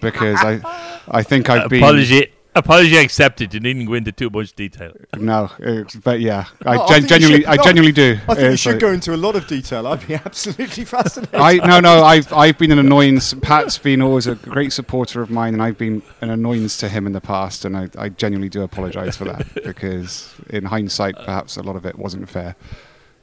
[0.00, 0.60] because I
[1.08, 3.54] I think I've been apology, apology accepted.
[3.54, 4.92] You needn't go into too much detail.
[5.16, 8.18] no, uh, but yeah, I, No, gen- think you genuinely should- I no, genuinely do.
[8.28, 9.86] I think you should like- go into a lot of detail.
[9.86, 11.34] I'd be absolutely fascinated.
[11.34, 13.34] I no no I've I've been an annoyance.
[13.34, 17.06] Pat's been always a great supporter of mine, and I've been an annoyance to him
[17.06, 21.56] in the past, and I, I genuinely do apologise for that because in hindsight, perhaps
[21.56, 22.56] a lot of it wasn't fair.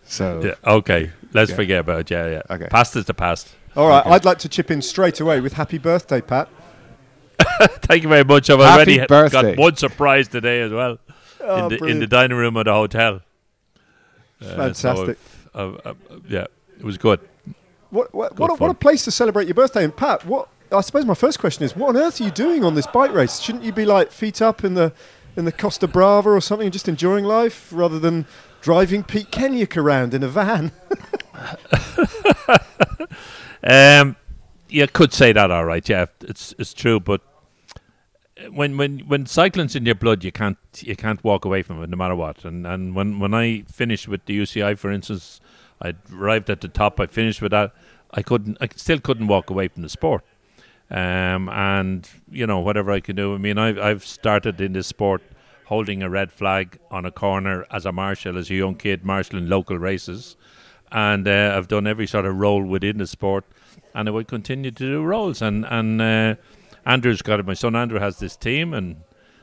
[0.08, 1.56] So Yeah, okay, let's Yeah.
[1.56, 2.12] forget about it.
[2.12, 2.42] Yeah, yeah.
[2.56, 2.68] Okay.
[2.68, 3.50] Past is the past.
[3.76, 4.02] All right.
[4.06, 4.12] Okay.
[4.12, 6.48] I'd like to chip in straight away with happy birthday, Pat.
[7.84, 8.50] Thank you very much.
[8.50, 9.56] I've Happy already birthday.
[9.56, 10.98] got one surprise today as well
[11.42, 13.22] Oh, in, the, in the dining room of the hotel.
[14.42, 15.18] Uh, so Fantastic.
[16.28, 16.46] Yeah,
[16.78, 17.20] it was good.
[17.90, 19.84] What, what, Good what, a, what a place to celebrate your birthday.
[19.84, 22.66] And Pat, what I suppose my first question is, what on earth are you doing
[22.66, 23.40] on this bike race?
[23.40, 24.92] Shouldn't you be like feet up in the
[25.38, 28.26] in the Costa Brava or something, just enjoying life rather than
[28.62, 30.72] driving Pete Kennaugh around in a van.
[33.68, 34.16] Um,
[34.76, 35.88] you could say that, all right.
[35.88, 37.00] Yeah, it's it's true.
[37.00, 37.22] But
[38.52, 41.90] when when when cycling's in your blood, you can't you can't walk away from it,
[41.90, 42.44] no matter what.
[42.44, 45.40] And and when when I finished with the UCI, for instance,
[45.82, 47.00] I arrived at the top.
[47.00, 47.74] I finished with that.
[48.12, 48.58] I couldn't.
[48.60, 50.24] I still couldn't walk away from the sport.
[50.92, 53.34] Um, and you know whatever I can do.
[53.34, 55.22] I mean, I've I've started in this sport
[55.66, 59.48] holding a red flag on a corner as a marshal, as a young kid, marshalling
[59.48, 60.36] local races,
[60.92, 63.46] and uh, I've done every sort of role within the sport,
[63.94, 65.42] and I would continue to do roles.
[65.42, 66.36] And and uh,
[66.86, 67.46] Andrew's got it.
[67.46, 68.98] My son Andrew has this team, and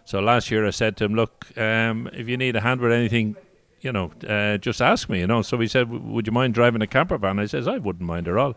[0.05, 2.93] so last year I said to him, "Look, um, if you need a hand with
[2.93, 3.37] anything."
[3.81, 5.19] You know, uh, just ask me.
[5.19, 7.67] You know, so he said, "W- "Would you mind driving a camper van?" I says,
[7.67, 8.55] "I wouldn't mind at all."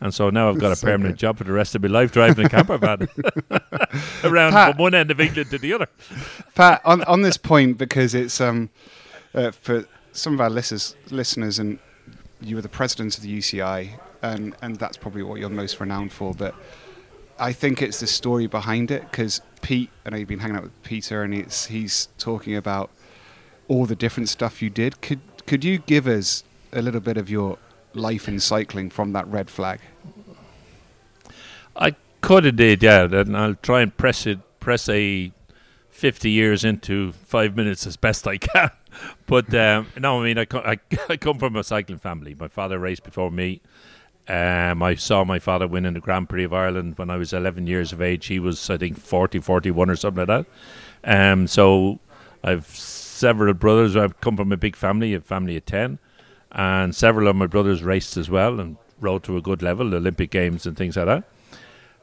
[0.00, 2.44] And so now I've got a permanent job for the rest of my life driving
[2.44, 2.98] a camper van
[4.24, 5.86] around Pat- from one end of England to the other.
[6.54, 8.70] Pat, on, on this point, because it's um,
[9.34, 11.78] uh, for some of our listeners, listeners, and
[12.40, 16.12] you were the president of the UCI, and, and that's probably what you're most renowned
[16.12, 16.32] for.
[16.32, 16.54] But
[17.38, 20.62] I think it's the story behind it, because Pete, I know you've been hanging out
[20.62, 22.90] with Peter, and it's, he's talking about
[23.68, 25.00] all the different stuff you did.
[25.00, 27.58] Could could you give us a little bit of your
[27.92, 29.80] life in cycling from that red flag?
[31.76, 35.32] I could did, yeah, and I'll try and press it, press a
[35.90, 38.70] fifty years into five minutes as best I can.
[39.26, 40.78] But um, no, I mean, I, co- I,
[41.10, 42.34] I come from a cycling family.
[42.34, 43.60] My father raced before me.
[44.26, 47.32] Um, I saw my father win in the Grand Prix of Ireland when I was
[47.32, 48.26] 11 years of age.
[48.26, 50.46] He was, I think, 40, 41 or something like
[51.04, 51.30] that.
[51.32, 52.00] Um, so
[52.42, 53.96] I've several brothers.
[53.96, 55.98] I've come from a big family, a family of 10.
[56.52, 59.96] And several of my brothers raced as well and rode to a good level, the
[59.96, 61.24] Olympic Games and things like that.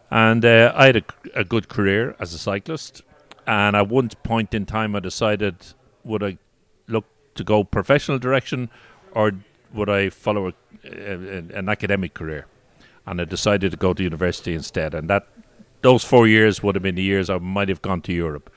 [0.09, 1.03] And uh, I had a,
[1.35, 3.01] a good career as a cyclist.
[3.47, 5.55] And at one point in time, I decided
[6.03, 6.37] would I
[6.87, 7.05] look
[7.35, 8.69] to go professional direction
[9.13, 9.31] or
[9.73, 10.53] would I follow a,
[10.85, 12.45] a, an academic career?
[13.05, 14.93] And I decided to go to university instead.
[14.93, 15.27] And that
[15.81, 18.51] those four years would have been the years I might have gone to Europe.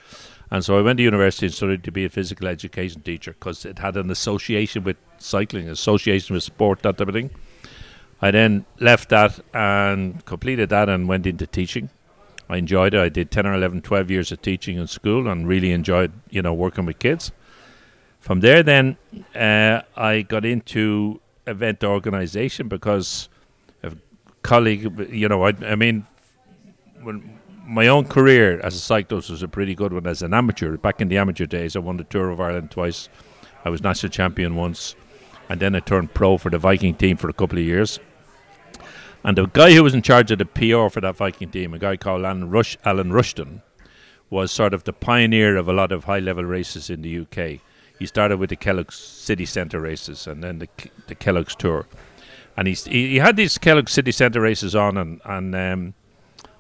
[0.51, 3.65] And so I went to university and studied to be a physical education teacher because
[3.65, 7.31] it had an association with cycling, association with sport, that type of thing.
[8.21, 11.91] I then left that and completed that and went into teaching.
[12.49, 13.01] I enjoyed it.
[13.01, 16.43] I did 10 or 11, 12 years of teaching in school and really enjoyed, you
[16.43, 17.33] know, working with kids.
[18.25, 18.97] From there, then
[19.35, 23.29] uh, I got into event organization because
[23.83, 23.93] a
[24.41, 26.07] colleague, you know, I, I mean,
[27.03, 30.79] when my own career as a cyclist was a pretty good one as an amateur.
[30.79, 33.11] Back in the amateur days, I won the Tour of Ireland twice.
[33.63, 34.95] I was national champion once,
[35.51, 38.01] and then I turned pro for the Viking team for a couple of years.
[39.23, 41.79] And the guy who was in charge of the PR for that Viking team, a
[41.79, 43.61] guy called Alan Rush, Alan Rushton,
[44.31, 47.61] was sort of the pioneer of a lot of high-level races in the UK.
[47.99, 50.69] He started with the Kellogg's City Centre races, and then the
[51.07, 51.87] the Kellogg's Tour.
[52.57, 55.95] And he he had these Kellogg's City Centre races on, and and um,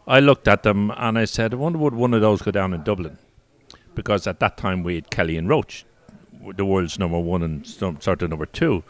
[0.06, 2.74] I looked at them and I said, I wonder would one of those go down
[2.74, 3.18] in Dublin,
[3.94, 5.84] because at that time we had Kelly and Roche,
[6.56, 8.84] the world's number one and sort of number two,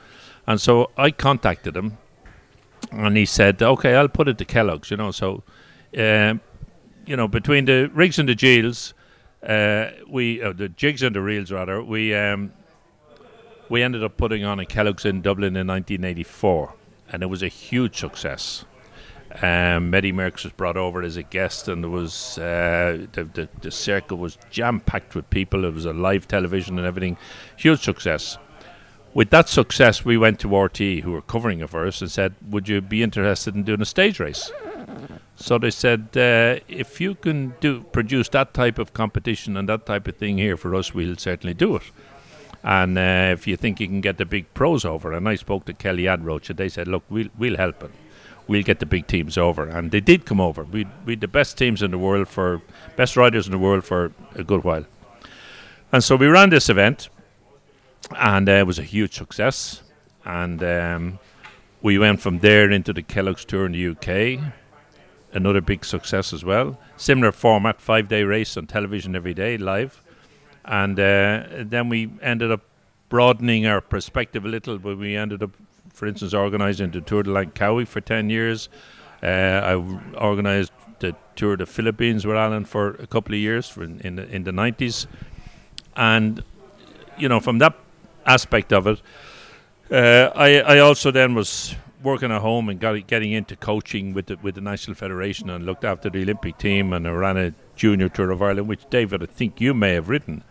[0.47, 1.99] and so I contacted him,
[2.91, 5.11] and he said, okay, I'll put it to Kellogg's, you know.
[5.11, 5.43] So,
[5.97, 6.41] um,
[7.07, 8.95] you know, between the rigs and the Giles,
[9.47, 12.53] uh, we uh, the jigs and the reels rather, we um,
[13.69, 16.75] we ended up putting on a Kellogg's in Dublin in 1984,
[17.11, 18.65] and it was a huge success.
[19.43, 23.49] Um, Medi Merckx was brought over as a guest, and there was uh, the, the
[23.61, 25.65] the circle was jam packed with people.
[25.65, 27.19] It was a live television and everything,
[27.57, 28.39] huge success.
[29.13, 32.35] With that success, we went to RTÉ, who were covering it for us, and said,
[32.49, 34.51] "Would you be interested in doing a stage race?"
[35.37, 39.87] So they said, uh, "If you can do produce that type of competition and that
[39.87, 41.83] type of thing here for us, we'll certainly do it."
[42.63, 45.67] And uh, if you think you can get the big pros over, and I spoke
[45.67, 47.91] to Kelly Adroach, and they said, "Look, we'll we'll help it.
[48.47, 50.65] We'll get the big teams over." And they did come over.
[50.65, 52.63] We we the best teams in the world for
[52.97, 54.87] best riders in the world for a good while.
[55.93, 57.09] And so we ran this event,
[58.17, 59.83] and uh, it was a huge success.
[60.25, 61.19] And um,
[61.83, 64.41] we went from there into the Kellogg's Tour in the UK,
[65.35, 66.79] another big success as well.
[66.97, 70.03] Similar format, five day race on television every day, live.
[70.65, 72.63] And uh, then we ended up
[73.09, 75.51] broadening our perspective a little, but we ended up,
[75.93, 78.69] for instance, organising the Tour de Langkawi for 10 years.
[79.23, 79.75] Uh, I
[80.17, 84.29] organised the Tour the Philippines with Alan for a couple of years in, in, the,
[84.29, 85.07] in the 90s.
[85.97, 86.43] And,
[87.19, 87.75] you know, from that
[88.25, 89.03] aspect of it,
[89.91, 94.27] uh, I, I also then was working at home and got getting into coaching with
[94.27, 97.55] the, with the National Federation and looked after the Olympic team and I ran a
[97.75, 100.45] junior tour of Ireland, which David, I think you may have written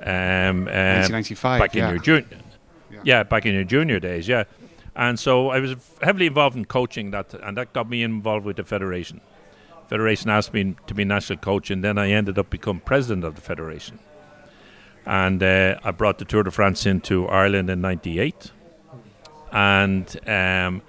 [0.00, 1.60] um, um, 1995.
[1.60, 1.84] back yeah.
[1.84, 2.38] in your junior.
[3.02, 4.44] Yeah, back in your junior days, yeah.
[4.96, 8.56] And so I was heavily involved in coaching that, and that got me involved with
[8.56, 9.20] the federation.
[9.88, 13.34] Federation asked me to be national coach, and then I ended up becoming president of
[13.34, 13.98] the federation.
[15.06, 18.52] And uh, I brought the Tour de France into Ireland in '98,
[19.52, 20.82] and um,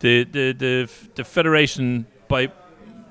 [0.00, 2.52] the, the the the federation by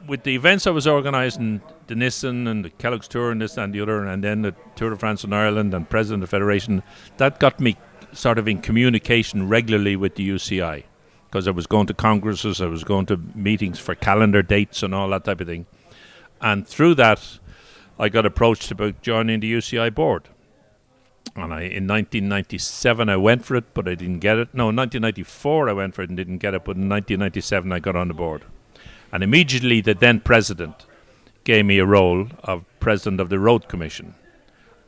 [0.07, 3.73] with the events I was organising, the Nissan and the Kellogg's Tour and this and
[3.73, 6.83] the other, and then the Tour de France in Ireland and president of the federation,
[7.17, 7.77] that got me
[8.13, 10.83] sort of in communication regularly with the UCI
[11.35, 14.95] because I was going to congresses, I was going to meetings for calendar dates and
[14.95, 15.65] all that type of thing.
[16.39, 17.39] And through that,
[17.99, 20.29] I got approached about joining the UCI board.
[21.35, 24.53] And I, in 1997, I went for it, but I didn't get it.
[24.53, 27.79] No, in 1994, I went for it and didn't get it, but in 1997, I
[27.79, 28.45] got on the board.
[29.11, 30.85] And immediately, the then president
[31.43, 34.15] gave me a role of president of the Road Commission.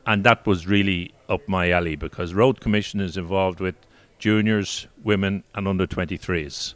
[0.06, 3.74] And that was really up my alley because Road Commission is involved with
[4.18, 6.74] juniors, women, and under 23s.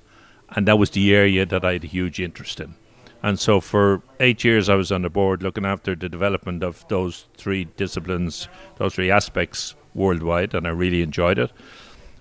[0.51, 2.75] And that was the area that I had a huge interest in.
[3.23, 6.87] And so for eight years, I was on the board looking after the development of
[6.89, 11.53] those three disciplines, those three aspects worldwide, and I really enjoyed it.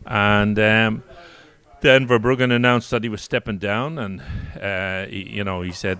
[0.05, 1.03] And um,
[1.81, 4.21] then Verbruggen announced that he was stepping down, and
[4.61, 5.99] uh, he, you know he said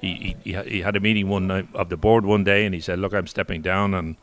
[0.00, 2.80] he, he he had a meeting one night of the board one day, and he
[2.80, 4.16] said, "Look, I'm stepping down, and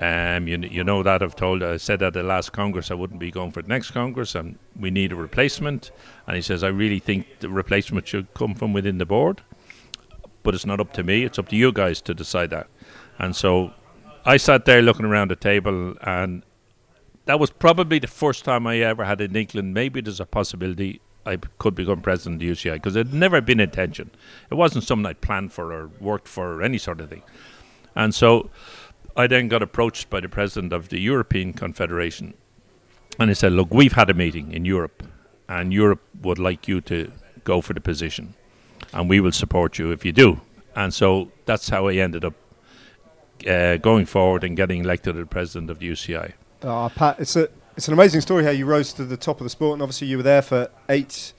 [0.00, 3.20] um, you, you know that I've told I said at the last Congress I wouldn't
[3.20, 5.90] be going for the next Congress, and we need a replacement."
[6.26, 9.42] And he says, "I really think the replacement should come from within the board,
[10.42, 11.24] but it's not up to me.
[11.24, 12.68] It's up to you guys to decide that."
[13.18, 13.72] And so
[14.24, 16.42] I sat there looking around the table, and
[17.24, 19.72] that was probably the first time I ever had an inkling.
[19.72, 23.40] Maybe there's a possibility I could become president of the UCI because it had never
[23.40, 24.10] been intention.
[24.50, 27.22] It wasn't something I'd planned for or worked for or any sort of thing.
[27.94, 28.48] And so
[29.18, 32.34] I then got approached by the president of the European Confederation,
[33.18, 35.02] and he said, "Look, we've had a meeting in Europe,
[35.48, 37.10] and Europe would like you to
[37.42, 38.34] go for the position,
[38.92, 40.40] and we will support you if you do."
[40.76, 42.34] And so that's how I ended up
[43.44, 46.34] uh, going forward and getting elected as president of the UCI.
[46.62, 49.44] Oh, Pat, it's a it's an amazing story how you rose to the top of
[49.44, 51.32] the sport, and obviously you were there for eight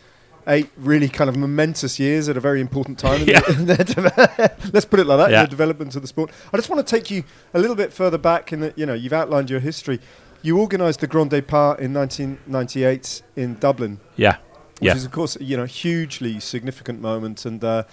[0.50, 3.22] eight really kind of momentous years at a very important time.
[3.28, 3.42] Yeah.
[3.50, 5.32] in the, in the let's put it like that.
[5.32, 5.40] Yeah.
[5.42, 6.32] In the development of the sport.
[6.52, 8.94] I just want to take you a little bit further back in that you know
[8.94, 10.00] you've outlined your history.
[10.42, 15.38] You organised the Grand Départ in 1998 in Dublin, Yeah, which yeah, is of course
[15.40, 17.46] you know hugely significant moment.
[17.46, 17.84] And uh,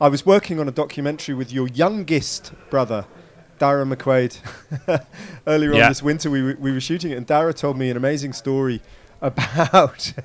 [0.00, 3.06] I was working on a documentary with your youngest brother,
[3.58, 4.38] Dara McQuaid.
[5.46, 7.96] Earlier on this winter, we, were- we were shooting it, and Dara told me an
[7.96, 8.80] amazing story
[9.20, 10.12] about.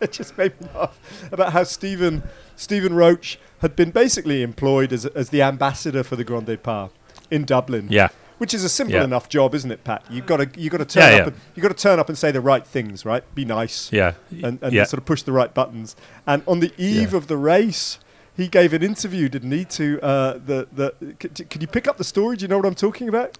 [0.04, 0.98] it just made me laugh
[1.32, 2.22] about how Stephen
[2.56, 6.90] Stephen Roche had been basically employed as as the ambassador for the Grand Départ
[7.30, 7.86] in Dublin.
[7.90, 8.08] yeah,
[8.38, 9.04] Which is a simple Yeah.
[9.04, 10.02] enough job, isn't it, Pat?
[10.10, 11.26] You've got to you got to turn Yeah, up yeah.
[11.32, 13.22] and you got to turn up and say the right things, right?
[13.34, 15.94] Be nice yeah, and, and sort of push the right buttons.
[16.26, 17.98] And on the eve of the race,
[18.36, 19.64] he gave an interview, didn't he?
[19.66, 20.94] To uh, the the.
[21.18, 22.36] Could you pick up the story?
[22.36, 23.36] Do you know what I'm talking about?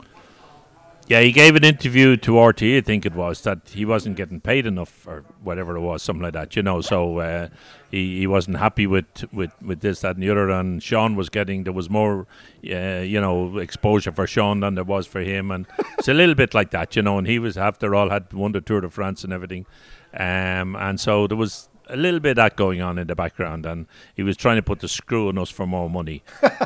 [1.11, 4.41] Yeah, he gave an interview to RTÉ, I think it was, that he wasn't getting
[4.41, 6.81] paid enough or whatever it was, something like that, you know.
[6.83, 7.49] So uh,
[7.91, 10.49] he, he wasn't happy with, with, with this, that, and the other.
[10.51, 12.29] And Sean was getting, there was more,
[12.65, 15.51] uh, you know, exposure for Sean than there was for him.
[15.51, 15.67] And
[15.99, 17.19] it's a little bit like that, you know.
[17.19, 19.67] And he was, after all, had won the Tour de France and everything.
[20.15, 23.67] Um, and so there was a little bit of that going on in the background.
[23.67, 26.23] And he was trying to put the screw on us for more money.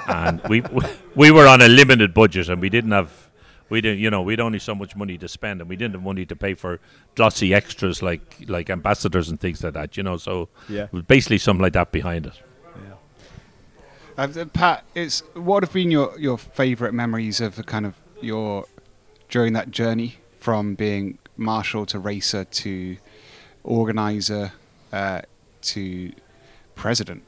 [0.07, 0.63] and we,
[1.15, 3.31] we were on a limited budget and we didn't have
[3.71, 6.03] we didn't you know we'd only so much money to spend and we didn't have
[6.03, 6.81] money to pay for
[7.15, 10.87] glossy extras like like ambassadors and things like that you know so Yeah.
[11.07, 12.35] basically something like that behind it
[14.17, 18.65] Uh, Pat, it's what have been your, your favourite memories of the kind of your
[19.29, 22.97] during that journey from being marshal to racer to
[23.65, 24.53] organizer
[24.93, 25.23] uh,
[25.63, 26.13] to
[26.77, 27.25] president?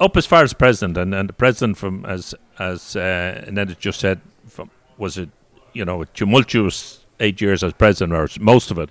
[0.00, 4.00] Up as far as president and, and the president from as as uh, Annette just
[4.00, 5.30] said from, was it
[5.72, 8.90] you know a tumultuous eight years as president or most of it.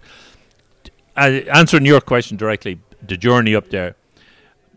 [1.16, 3.96] Answering your question directly the journey up there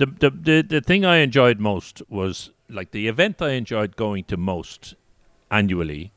[0.01, 4.25] the, the the the thing I enjoyed most was like the event I enjoyed going
[4.25, 4.95] to most
[5.51, 6.13] annually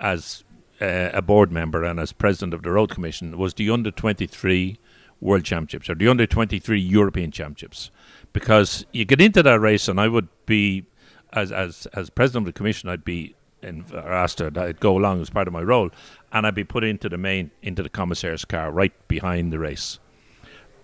[0.00, 0.44] as
[0.80, 4.78] uh, a board member and as president of the road commission was the under 23
[5.20, 7.90] world championships or the under 23 european championships
[8.32, 10.84] because you get into that race and i would be
[11.32, 15.20] as as as president of the commission i'd be in, asked to I'd go along
[15.20, 15.90] as part of my role
[16.32, 19.98] and i'd be put into the main into the commissaire's car right behind the race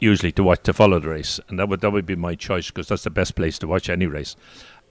[0.01, 2.69] usually to watch to follow the race, and that would that would be my choice
[2.69, 4.37] because that's the best place to watch any race.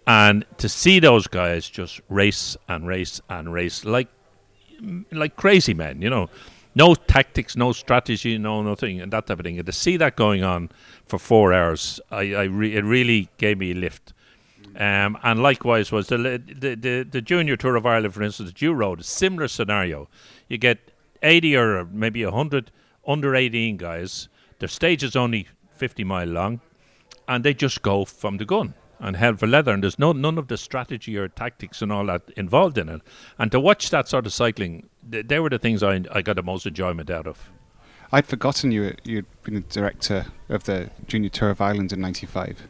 [0.05, 4.07] And to see those guys just race and race and race like
[5.11, 6.29] like crazy men, you know.
[6.77, 9.57] No tactics, no strategy, no nothing, and that type of thing.
[9.57, 10.69] And to see that going on
[11.07, 14.13] for four hours, I, I re- it really gave me a lift.
[14.75, 18.61] Um, and likewise was the, the the the junior tour of Ireland, for instance, that
[18.61, 20.07] you rode a similar scenario.
[20.49, 20.77] You get
[21.23, 22.69] eighty or maybe hundred
[23.07, 24.29] under eighteen guys.
[24.59, 26.61] Their stage is only fifty mile long,
[27.27, 30.37] and they just go from the gun and hell for leather, and there's no none
[30.37, 33.01] of the strategy or tactics and all that involved in it.
[33.37, 36.35] And to watch that sort of cycling, th- they were the things I I got
[36.35, 37.49] the most enjoyment out of.
[38.11, 42.67] I'd forgotten you you'd been the director of the Junior Tour of Ireland in '95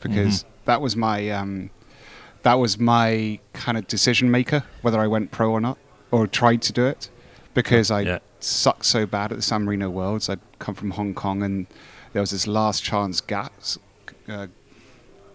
[0.00, 1.70] because that was my um,
[2.42, 5.78] that was my kind of decision maker whether I went pro or not
[6.10, 7.10] or tried to do it
[7.54, 8.18] because I Yeah.
[8.40, 10.28] sucked so bad at the San Marino Worlds.
[10.28, 11.66] I'd come from Hong Kong and
[12.12, 13.78] there was this last chance gas.
[14.28, 14.46] Uh,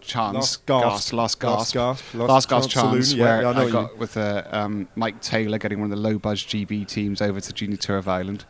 [0.03, 1.13] Chance, Last gasp.
[1.13, 2.13] last gasp, Last gasp.
[2.13, 5.21] last gasp chance, saloon, yeah, where yeah, I know I got with uh, um, Mike
[5.21, 8.45] Taylor getting one of the low buzz GB teams over to Junior Tour of Ireland,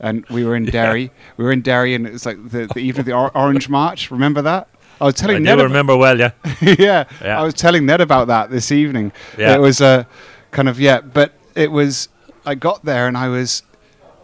[0.00, 1.10] and we were in Derry.
[1.36, 3.68] We were in Derry, and it was like the, the evening of the or- Orange
[3.68, 4.10] March.
[4.10, 4.68] Remember that?
[5.00, 5.54] I was telling do Ned.
[5.58, 6.30] About, remember well, yeah.
[6.60, 7.38] yeah, Yeah.
[7.40, 9.12] I was telling Ned about that this evening.
[9.36, 9.54] Yeah.
[9.54, 10.06] It was a
[10.52, 12.08] kind of yeah, but it was.
[12.46, 13.62] I got there and I was.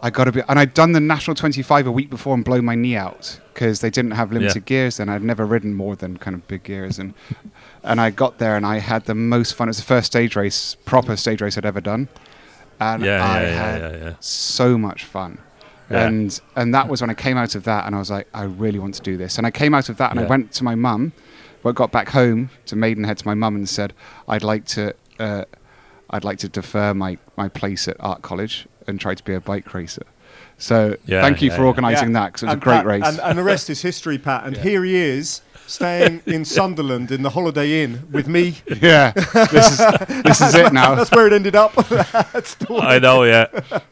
[0.03, 2.65] I got to be, and I'd done the national 25 a week before and blown
[2.65, 4.99] my knee out because they didn't have limited gears.
[4.99, 7.13] and I'd never ridden more than kind of big gears, and
[7.83, 9.67] and I got there and I had the most fun.
[9.67, 12.09] It was the first stage race, proper stage race I'd ever done,
[12.79, 14.13] and Yeah, I yeah, yeah, had yeah, yeah.
[14.19, 15.37] so much fun.
[15.89, 16.07] Yeah.
[16.07, 18.43] And and that was when I came out of that, and I was like, I
[18.43, 19.37] really want to do this.
[19.37, 21.11] And I came out of that, and I went to my mum.
[21.63, 23.93] Well, got back home to Maidenhead to my mum and said,
[24.27, 25.45] I'd like to, uh,
[26.09, 29.39] I'd like to defer my, my place at art college and try to be a
[29.41, 30.03] bike racer.
[30.57, 31.67] So Yeah, thank you yeah, for yeah.
[31.67, 33.03] organising that because it was And a great Pat- race.
[33.05, 34.45] And, and the rest is history, Pat.
[34.45, 34.63] And Yeah.
[34.63, 38.57] here he is, staying in Sunderland in the Holiday Inn with me.
[38.81, 39.77] yeah, this is
[40.23, 40.95] this is it now.
[40.95, 41.73] That's where it ended up.
[42.69, 43.47] I know, yeah.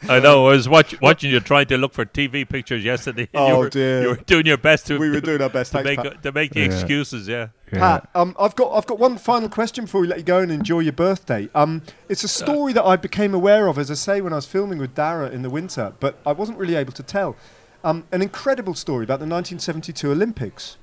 [0.07, 0.47] I know.
[0.47, 3.27] I was watch, watching you trying to look for TV pictures yesterday.
[3.33, 4.01] Oh, you were, dear.
[4.03, 5.71] You were doing your best to, we were doing our best.
[5.71, 6.23] to, Thanks, make, Pat.
[6.23, 6.65] to make the Yeah.
[6.67, 7.47] excuses, yeah.
[7.77, 10.51] Pat, um, I've got I've got one final question before we let you go and
[10.51, 11.49] enjoy your birthday.
[11.53, 14.45] Um, it's a story that I became aware of, as I say, when I was
[14.45, 17.35] filming with Dara in the winter, but I wasn't really able to tell.
[17.83, 20.77] Um, an incredible story about the 1972 Olympics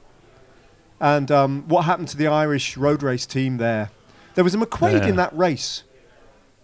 [1.01, 3.91] and um, what happened to the Irish road race team there.
[4.35, 5.09] There was a McQuaid Yeah.
[5.09, 5.83] in that race.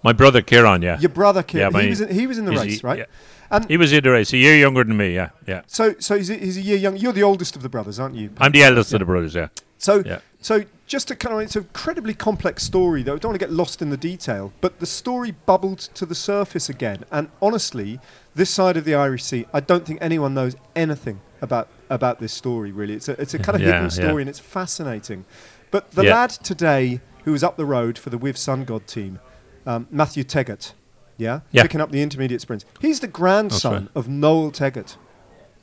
[0.02, 0.98] My brother Kieran, yeah.
[0.98, 2.98] Your brother, Kieran, Yeah, he was in, he was in the race, he- right?
[3.00, 3.04] yeah.
[3.50, 5.28] And He was in the race, a year younger than me, yeah.
[5.46, 5.60] yeah.
[5.66, 6.96] so, so he's a, he's a year young.
[6.96, 8.30] You're the oldest of the brothers, aren't you?
[8.38, 9.48] I'm the eldest of the brothers, yeah.
[9.82, 10.20] So, Yeah.
[10.40, 13.02] so just to kind of, it's an incredibly complex story.
[13.02, 16.06] Though I don't want to get lost in the detail, but the story bubbled to
[16.06, 17.04] the surface again.
[17.10, 17.98] And honestly,
[18.34, 22.32] this side of the Irish Sea, I don't think anyone knows anything about about this
[22.32, 22.70] story.
[22.72, 24.20] Really, it's a it's a kind of Yeah, hidden story, yeah.
[24.20, 25.24] and it's fascinating.
[25.72, 29.18] But the lad today who was up the road for the WiV SunGod team,
[29.66, 30.72] um, Matthew Teggart,
[31.16, 31.62] yeah, Yeah.
[31.62, 32.64] picking up the intermediate sprints.
[32.80, 33.88] He's the grandson right.
[33.96, 34.96] of Noel Teggart.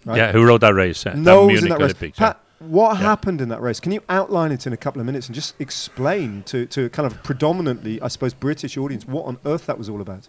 [0.05, 0.17] right?
[0.17, 1.05] Yeah, who rode that race?
[1.05, 1.84] Uh, that Munich in that race.
[1.91, 2.17] Olympics.
[2.20, 3.03] Pat, what Yeah.
[3.03, 3.80] happened in that race?
[3.80, 7.05] Can you outline it in a couple of minutes and just explain to, to kind
[7.05, 10.28] of predominantly, I suppose, British audience what on earth that was all about?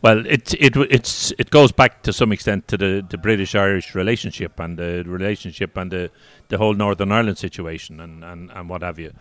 [0.00, 3.94] Well, it it it's it goes back to some extent to the, the British Irish
[3.94, 6.10] relationship and the relationship and the,
[6.48, 9.12] the whole Northern Ireland situation and, and, and what have you.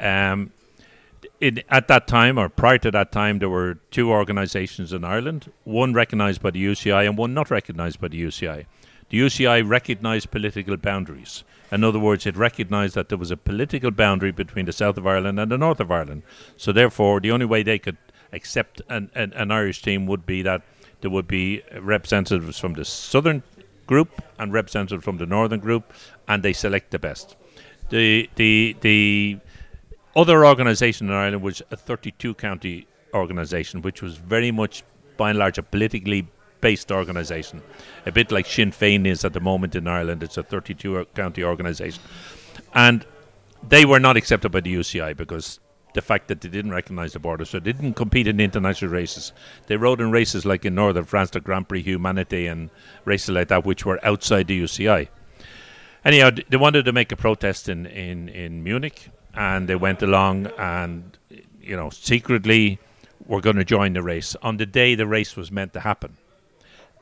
[0.00, 0.50] Um,
[1.40, 5.52] in, at that time or prior to that time, there were two organisations in Ireland,
[5.64, 8.66] one recognised by the UCI and one not recognised by the UCI.
[9.10, 11.44] The UCI recognised political boundaries.
[11.72, 15.06] In other words, it recognised that there was a political boundary between the south of
[15.06, 16.22] Ireland and the north of Ireland.
[16.56, 17.96] So, therefore, the only way they could
[18.32, 20.62] accept an, an, an Irish team would be that
[21.00, 23.42] there would be representatives from the southern
[23.86, 25.92] group and representatives from the northern group,
[26.28, 27.36] and they select the best.
[27.90, 29.38] The the the
[30.14, 34.84] other organisation in Ireland was a 32 county organisation, which was very much,
[35.16, 36.28] by and large, a politically
[36.60, 37.62] based organisation.
[38.06, 40.22] A bit like Sinn Féin is at the moment in Ireland.
[40.22, 42.02] It's a 32 county organisation.
[42.74, 43.04] And
[43.66, 45.60] they were not accepted by the UCI because
[45.94, 49.32] the fact that they didn't recognise the border, so they didn't compete in international races.
[49.66, 52.70] They rode in races like in Northern France, the Grand Prix Humanité and
[53.04, 55.08] races like that, which were outside the UCI.
[56.04, 60.46] Anyhow, they wanted to make a protest in, in, in Munich, and they went along
[60.58, 61.18] and,
[61.60, 62.78] you know, secretly
[63.26, 66.16] were going to join the race on the day the race was meant to happen.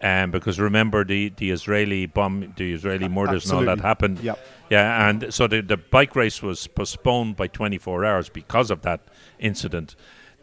[0.00, 4.20] Um, because remember the, the Israeli bomb, the Israeli murders and all that happened.
[4.20, 4.38] Yep.
[4.70, 9.00] Yeah, and so the, the bike race was postponed by 24 hours because of that
[9.40, 9.96] incident.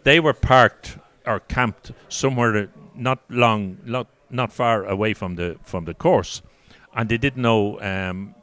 [0.03, 5.85] They were parked or camped somewhere not long, not not far away from the from
[5.85, 6.41] the course,
[6.93, 8.35] and they didn't know um,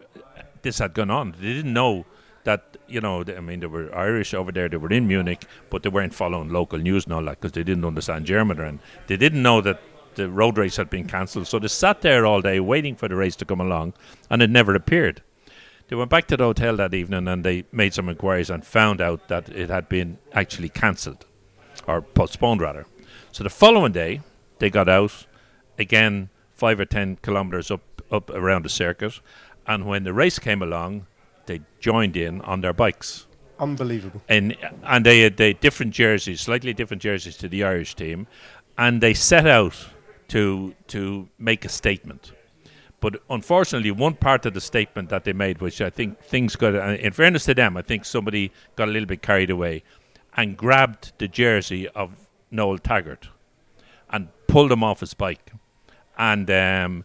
[0.62, 1.32] this had gone on.
[1.32, 2.06] They didn't know
[2.44, 4.68] that you know, I mean, there were Irish over there.
[4.68, 7.62] They were in Munich, but they weren't following local news and all that because they
[7.62, 9.80] didn't understand German, and they didn't know that
[10.14, 11.46] the road race had been cancelled.
[11.46, 13.94] So they sat there all day waiting for the race to come along,
[14.30, 15.22] and it never appeared.
[15.88, 19.02] They went back to the hotel that evening and they made some inquiries and found
[19.02, 21.26] out that it had been actually cancelled
[21.86, 22.86] or postponed rather.
[23.30, 24.22] So the following day,
[24.58, 25.26] they got out
[25.78, 29.20] again, five or ten kilometres up up around the circuit,
[29.66, 31.06] and when the race came along,
[31.46, 33.26] they joined in on their bikes.
[33.58, 34.22] Unbelievable.
[34.28, 38.26] And and they had they different jerseys, slightly different jerseys to the Irish team,
[38.78, 39.88] and they set out
[40.32, 42.32] to to make a statement.
[43.00, 46.74] But unfortunately, one part of the statement that they made, which I think things got,
[46.74, 49.82] uh, in fairness to them, I think somebody got a little bit carried away
[50.36, 53.28] and grabbed the jersey of Noel Teggart
[54.08, 55.52] and pulled him off his bike.
[56.16, 57.04] And um,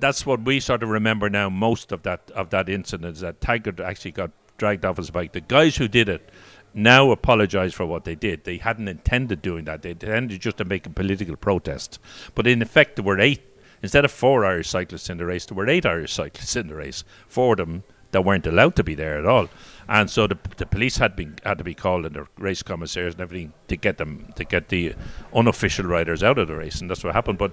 [0.00, 3.40] that's what we sort of remember now most of that of that incident is that
[3.40, 5.32] Teggart actually got dragged off his bike.
[5.32, 6.30] The guys who did it
[6.78, 8.44] now apologise for what they did.
[8.44, 9.82] They hadn't intended doing that.
[9.82, 11.98] They intended just to make a political protest.
[12.34, 13.42] But in effect, there were eight
[13.82, 16.74] instead of four Irish cyclists in the race, there were eight Irish cyclists in the
[16.74, 17.04] race.
[17.28, 19.48] Four of them that weren't allowed to be there at all.
[19.88, 23.14] And so the, the police had been had to be called and the race commissaires
[23.14, 24.94] and everything to get them to get the
[25.34, 27.38] unofficial riders out of the race, and that's what happened.
[27.38, 27.52] But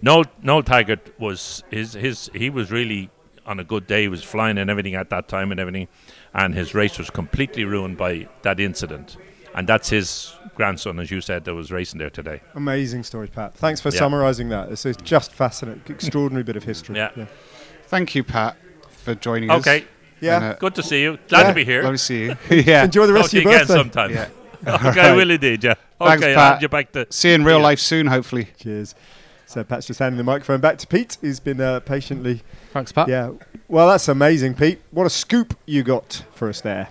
[0.00, 3.10] Noel Noel Teggart was his his he was really
[3.46, 4.02] on a good day.
[4.02, 5.88] He was flying and everything at that time and everything,
[6.34, 9.16] and his race was completely ruined by that incident.
[9.54, 12.40] And that's his grandson, as you said, that was racing there today.
[12.54, 13.54] Amazing story, Pat.
[13.54, 13.98] Thanks for Yeah.
[13.98, 14.70] summarising that.
[14.70, 15.82] This is just fascinating.
[15.88, 16.96] Extraordinary bit of history.
[16.96, 17.10] Yeah.
[17.86, 18.56] Thank you, Pat,
[19.04, 19.66] for joining us.
[19.66, 19.72] Yeah.
[19.72, 19.84] Okay,
[20.28, 21.18] And, uh, good to see you.
[21.28, 21.48] Glad Yeah.
[21.48, 21.82] to be here.
[21.82, 22.36] Love to see you.
[22.50, 22.84] yeah.
[22.84, 23.80] Enjoy the Talk rest to of you your again birthday.
[23.82, 24.10] sometime.
[24.12, 24.28] Yeah.
[24.90, 25.64] okay, will indeed.
[25.64, 25.74] Yeah.
[25.98, 26.38] Thanks, okay, Pat.
[26.44, 27.06] I'll hand you back to.
[27.10, 27.64] See you in real Yeah.
[27.64, 28.48] life soon, hopefully.
[28.58, 28.94] Cheers.
[29.52, 32.40] So Pat's just handing the microphone back to Pete, who's been uh, patiently.
[32.72, 33.06] Thanks, Pat.
[33.08, 33.32] Yeah.
[33.68, 34.80] Well, that's amazing, Pete.
[34.90, 36.88] What a scoop you got for us there.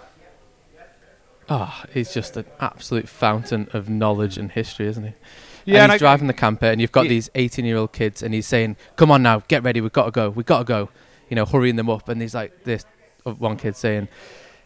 [1.49, 5.13] Oh, he's just an absolute fountain of knowledge and history, isn't he?
[5.65, 7.09] Yeah, and and he's I- driving the camper, and you've got Yeah.
[7.09, 10.29] these 18-year-old kids, and he's saying, "Come on now, get ready, we've got to go,
[10.29, 10.89] we've got to go,"
[11.29, 12.85] you know, hurrying them up, and he's like this.
[13.25, 14.07] uh, One kid saying,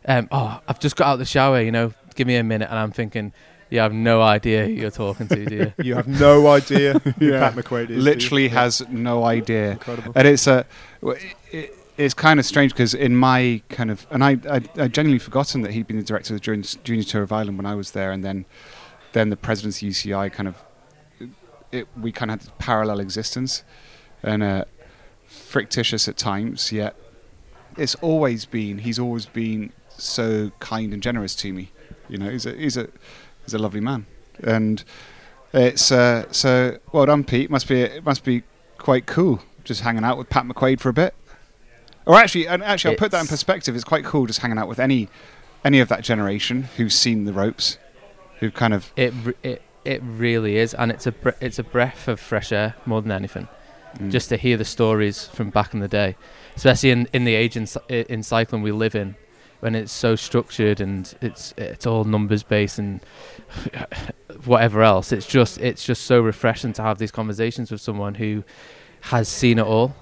[0.07, 2.67] um, "Oh, I've just got out of the shower, you know, give me a minute,"
[2.69, 3.33] and I'm thinking,
[3.69, 7.13] "You have no idea who you're talking to, do you?" You have no idea who
[7.31, 7.49] Yeah.
[7.49, 7.87] Pat McQuaid is.
[7.89, 7.99] do you?
[8.01, 8.61] Literally Yeah.
[8.61, 9.71] has no idea.
[9.71, 10.11] Incredible.
[10.15, 10.65] And it's a,
[11.01, 11.19] w-
[11.51, 15.19] it, it's kind of strange because in my kind of, and I, I, I genuinely
[15.19, 17.75] forgotten that he'd been the director of the junior, junior tour of Ireland when I
[17.75, 18.45] was there, and then,
[19.13, 20.61] then the presidency UCI kind of,
[21.71, 23.63] it, we kind of had this parallel existence,
[24.23, 24.65] and uh,
[25.25, 26.71] fictitious at times.
[26.71, 26.95] Yet,
[27.77, 28.79] it's always been.
[28.79, 31.71] He's always been so kind and generous to me.
[32.09, 32.89] You know, he's a he's a
[33.45, 34.05] he's a lovely man,
[34.43, 34.83] and
[35.53, 37.49] it's uh, so well done, Pete.
[37.49, 38.43] Must be it must be
[38.77, 41.15] quite cool just hanging out with Pat McQuaid for a bit.
[42.05, 43.73] Or actually, and actually, I'll put that in perspective.
[43.75, 45.09] It's quite cool just hanging out with any
[45.63, 47.77] any of that generation who's seen the ropes,
[48.39, 52.07] who've kind of It it it really is, and it's a bre- it's a breath
[52.07, 53.47] of fresh air more than anything.
[53.97, 56.15] mm, Just to hear the stories from back in the day,
[56.55, 59.15] especially in, in the age in, in cycling we live in,
[59.59, 63.01] when it's so structured and it's it's all numbers based and
[64.45, 65.11] whatever else.
[65.11, 68.43] It's just it's just so refreshing to have these conversations with someone who
[69.01, 69.95] has seen it all,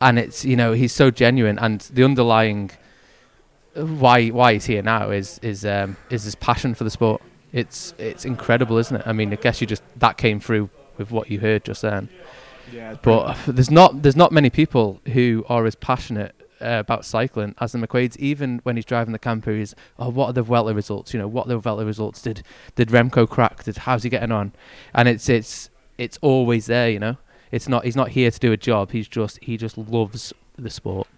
[0.00, 2.70] and it's you know he's so genuine and the underlying
[3.74, 7.22] why why he's here now is is um, is his passion for the sport.
[7.52, 9.06] It's it's incredible, isn't it?
[9.06, 12.08] I mean, I guess you just that came through with what you heard just then.
[12.72, 12.96] Yeah.
[13.02, 17.72] But there's not there's not many people who are as passionate uh, about cycling as
[17.72, 18.18] the McQuaid's.
[18.18, 21.12] Even when he's driving the camper, he's oh, what are the Vuelta results?
[21.14, 22.22] You know, what are the Vuelta results?
[22.22, 22.42] Did
[22.74, 23.64] did Remco crack?
[23.64, 24.52] Did how's he getting on?
[24.94, 26.90] And it's it's it's always there.
[26.90, 27.16] You know,
[27.50, 28.92] it's not he's not here to do a job.
[28.92, 31.08] He's just he just loves the sport.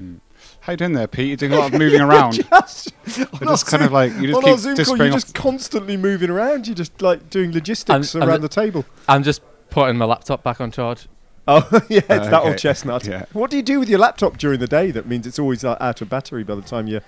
[0.00, 0.20] mm.
[0.60, 1.28] How you doing there, Pete?
[1.28, 2.32] You're doing a lot of moving around.
[2.50, 6.28] just, just kind of like you just on keep Zoom call, you're just constantly moving
[6.30, 6.66] around.
[6.66, 8.84] You're just like doing logistics I'm- I'm around the table.
[9.08, 11.08] I'm just putting my laptop back on charge.
[11.48, 13.06] Oh yeah, it's Uh, that old chestnut.
[13.06, 13.24] Yeah.
[13.32, 14.90] What do you do with your laptop during the day?
[14.90, 17.00] That means it's always uh, out of battery by the time you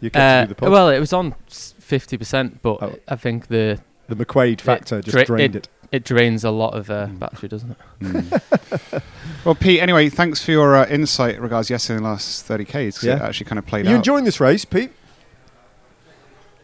[0.00, 0.70] you get Uh, to do the pod.
[0.70, 2.98] well, it was on fifty percent, but Oh.
[3.08, 5.68] I think the the McQuaid factor just dra- drained it.
[5.90, 7.18] it drains a lot of uh, Mm.
[7.18, 7.78] battery, doesn't it?
[8.00, 9.02] Mm.
[9.44, 9.80] well, Pete.
[9.80, 12.72] Anyway, thanks for your uh, insight regards yesterday in the last 30 Ks.
[12.98, 13.16] 'cause Yeah.
[13.16, 13.98] it actually kind of played Are you out.
[13.98, 14.90] enjoying this race, Pete?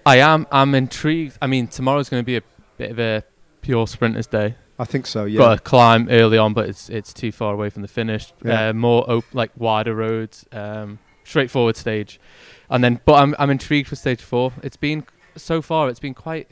[0.06, 0.46] I am.
[0.50, 1.36] I'm intrigued.
[1.42, 2.42] I mean, tomorrow's going to be a
[2.78, 3.22] bit of a
[3.60, 4.54] pure sprinters day.
[4.78, 5.24] I think so.
[5.24, 5.38] Yeah.
[5.38, 8.32] Got to climb early on, but it's it's too far away from the finish.
[8.44, 8.68] Yeah.
[8.68, 12.20] Uh, more op- like wider roads, um, straightforward stage,
[12.70, 13.00] and then.
[13.04, 14.52] But I'm I'm intrigued for stage four.
[14.62, 15.04] It's been
[15.36, 15.88] so far.
[15.88, 16.48] It's been quite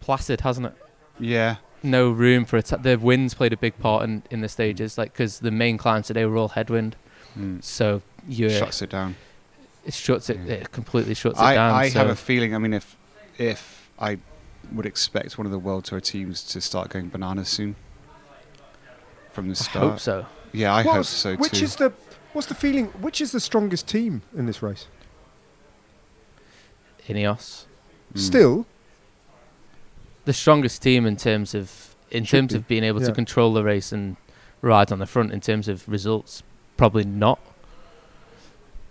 [0.00, 0.74] placid, hasn't it?
[1.18, 1.56] yeah.
[1.84, 2.66] No room for it.
[2.66, 6.06] The winds played a big part in in the stages, like because the main climbs
[6.06, 6.94] today were all headwind.
[7.36, 7.64] Mm.
[7.64, 9.16] So you Shuts it down.
[9.84, 10.38] it shuts it.
[10.46, 10.52] Yeah.
[10.54, 11.74] It completely shuts it I, down.
[11.74, 12.54] I so have a feeling.
[12.54, 12.96] I mean, if
[13.36, 14.18] if I
[14.72, 17.76] would expect one of the world tour teams to start going bananas soon
[19.30, 19.70] from the start.
[19.70, 19.90] I start.
[19.92, 20.26] hope so.
[20.52, 21.64] Yeah, I hope What's- so Which too.
[21.64, 21.92] is the
[22.32, 22.86] what's the feeling?
[23.00, 24.86] Which is the strongest team in this race?
[27.08, 27.64] Ineos,
[28.14, 28.18] Mm.
[28.18, 28.66] Still,
[30.26, 33.06] the strongest team in terms of in Should terms be, of being able yeah.
[33.08, 34.16] to control the race and
[34.60, 35.32] ride on the front.
[35.32, 36.42] In terms of results,
[36.76, 37.40] probably not.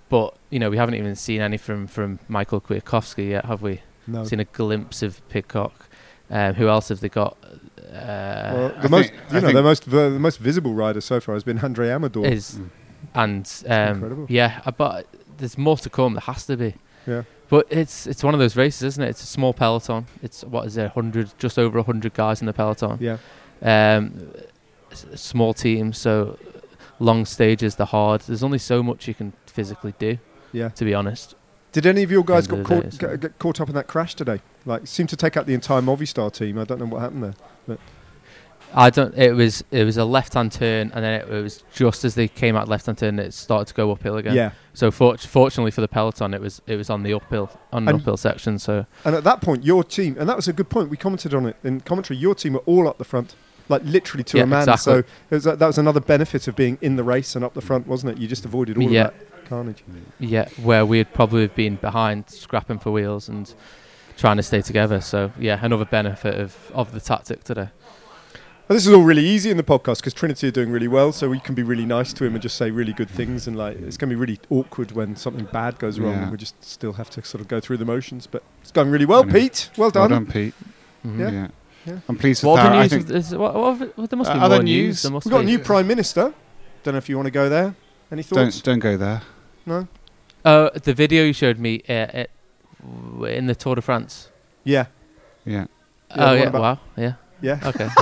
[0.09, 3.81] But you know, we haven't even seen any from from Michael Kwiatkowski yet, have we?
[4.11, 4.23] No.
[4.23, 5.87] Seen a glimpse of Pidcock.
[6.29, 7.37] Um, who else have they got?
[7.77, 11.01] Uh, Well, I the most, think- you I know, the most the most visible rider
[11.01, 12.25] so far has been Andrey Amador.
[12.25, 12.69] is Mm.
[13.15, 14.25] and um, incredible.
[14.29, 15.07] yeah, uh, but
[15.37, 16.13] there's more to come.
[16.13, 16.75] There has to be.
[17.07, 17.23] Yeah.
[17.49, 19.09] But it's it's one of those races, isn't it?
[19.09, 20.05] It's a small peloton.
[20.23, 22.97] It's what is there, hundred, just over hundred guys in the peloton.
[23.01, 23.17] Yeah.
[23.61, 24.31] Um,
[24.91, 26.37] s- small team, so
[26.99, 28.21] long stages, they're hard.
[28.21, 30.17] There's only so much you can physically do,
[30.53, 30.69] Yeah.
[30.69, 31.35] to be honest.
[31.71, 34.41] Did any of your guys got day, caught, get, caught up in that crash today?
[34.65, 36.57] Like, seemed to take out the entire Movistar team.
[36.57, 37.33] I don't know what happened
[37.67, 37.77] there.
[38.73, 39.13] I don't.
[39.17, 42.15] It was it was a left hand turn, and then it, it was just as
[42.15, 44.33] they came out left hand turn, it started to go uphill again.
[44.33, 44.51] Yeah.
[44.73, 47.99] So fort- fortunately for the peloton, it was it was on the uphill on And-
[47.99, 48.57] uphill section.
[48.59, 50.89] So And at that point, your team, and that was a good point.
[50.89, 52.17] We commented on it in commentary.
[52.17, 53.35] Your team were all up the front,
[53.67, 54.59] like literally to Yeah, a man.
[54.61, 54.83] exactly.
[54.93, 55.05] So it
[55.35, 58.13] was, that was another benefit of being in the race and up the front, wasn't
[58.13, 58.21] it?
[58.21, 59.07] You just avoided all Yeah.
[59.07, 59.83] of that carnage.
[60.19, 63.53] Yeah, where we'd probably have been behind, scrapping for wheels and
[64.17, 65.01] trying to stay together.
[65.01, 67.69] So yeah, another benefit of, of the tactic today.
[68.69, 71.11] And this is all really easy in the podcast because Trinity are doing really well,
[71.11, 73.45] so we can be really nice to him and just say really good things.
[73.47, 76.21] And like, it's going to be really awkward when something bad goes wrong, Yeah.
[76.23, 78.27] and we just still have to sort of go through the motions.
[78.27, 79.69] But it's going really well, Pete.
[79.75, 80.09] Well Well done.
[80.11, 80.53] done, Pete.
[81.05, 81.19] Mhm.
[81.19, 81.31] Yeah.
[81.31, 81.47] Yeah.
[81.85, 81.99] Yeah.
[82.07, 82.71] I'm pleased with that.
[82.71, 82.91] I news?
[82.91, 84.85] think is, what, what, what- there must Uh, more other news.
[84.85, 85.01] news?
[85.01, 86.33] There must We've got a new prime minister.
[86.83, 87.75] Don't know if you want to go there.
[88.11, 88.61] Any thoughts?
[88.61, 89.21] don't don't go there.
[89.65, 89.87] No.
[90.43, 92.29] Oh, the video you showed me uh, at,
[93.13, 94.29] w- in the Tour de France.
[94.63, 94.85] Yeah.
[95.45, 95.65] Yeah.
[96.09, 97.59] Yeah, oh what yeah, about- wow, yeah, Yeah.
[97.65, 97.89] okay.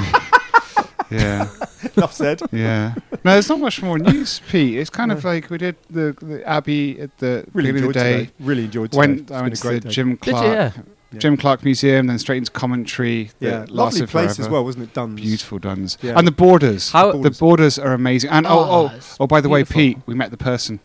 [1.12, 1.50] Yeah.
[1.98, 2.40] Enough said.
[2.52, 2.94] yeah.
[3.24, 4.78] No, there's not much more news, Pete.
[4.78, 5.32] It's kind of No.
[5.32, 8.18] like we did the, the Abbey at the Really beginning of enjoyed the day.
[8.26, 8.32] today.
[8.40, 9.00] Really enjoyed today.
[9.00, 9.94] Went, It's I been went a to great the day.
[9.96, 10.32] Jim Did you?
[10.34, 10.72] Clark, Yeah.
[11.12, 11.20] Yeah.
[11.20, 13.32] Jim Clark Museum, then straight into commentary.
[13.40, 14.52] that Yeah, lovely lasted place as forever.
[14.54, 14.94] well, wasn't it?
[14.94, 15.16] Done.
[15.16, 15.98] Beautiful Duns.
[16.04, 16.14] Yeah.
[16.16, 16.92] And the borders.
[16.92, 17.40] How- the Borders.
[17.40, 18.30] borders are amazing.
[18.30, 19.82] And oh, oh, ah, it's oh, by the way, beautiful.
[19.82, 20.80] Pete, we met the person.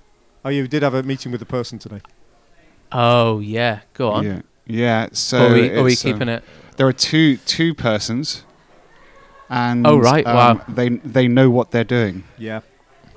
[0.45, 2.01] Oh, you did have a meeting with the person today.
[2.93, 4.25] Oh yeah, go on.
[4.25, 4.43] Yeah.
[4.67, 5.09] Yeah.
[5.13, 6.45] So are we, are we it's, um, keeping it?
[6.77, 8.45] There are two two persons,
[9.49, 10.65] and Oh, right, um, wow.
[10.69, 12.25] They they know what they're doing.
[12.39, 12.61] Yeah.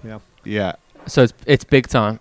[0.04, 0.20] Yeah.
[0.44, 0.74] Yeah.
[1.06, 2.20] So it's it's big time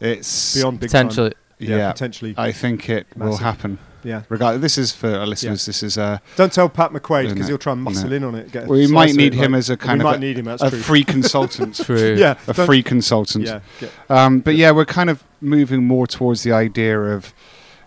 [0.00, 1.08] It's Beyond big time.
[1.08, 1.34] potentially.
[1.58, 1.92] yeah.
[1.92, 2.34] Potentially.
[2.36, 3.78] I think it will happen.
[4.04, 4.22] Yeah.
[4.28, 5.66] Regardless, this is for our listeners.
[5.66, 8.16] This is uh, Don't tell Pat McQuaid because he'll try and muscle no.
[8.16, 8.52] in on it.
[8.52, 10.38] Get a we might need it, him like- as a kind of might a, need
[10.38, 10.46] him.
[10.48, 11.74] A free consultant.
[11.76, 12.14] True.
[12.16, 12.36] Yeah.
[12.46, 13.46] a free consultant.
[13.46, 13.60] Yeah.
[13.80, 17.32] Get, Um, but yeah, we're kind of moving more towards the idea of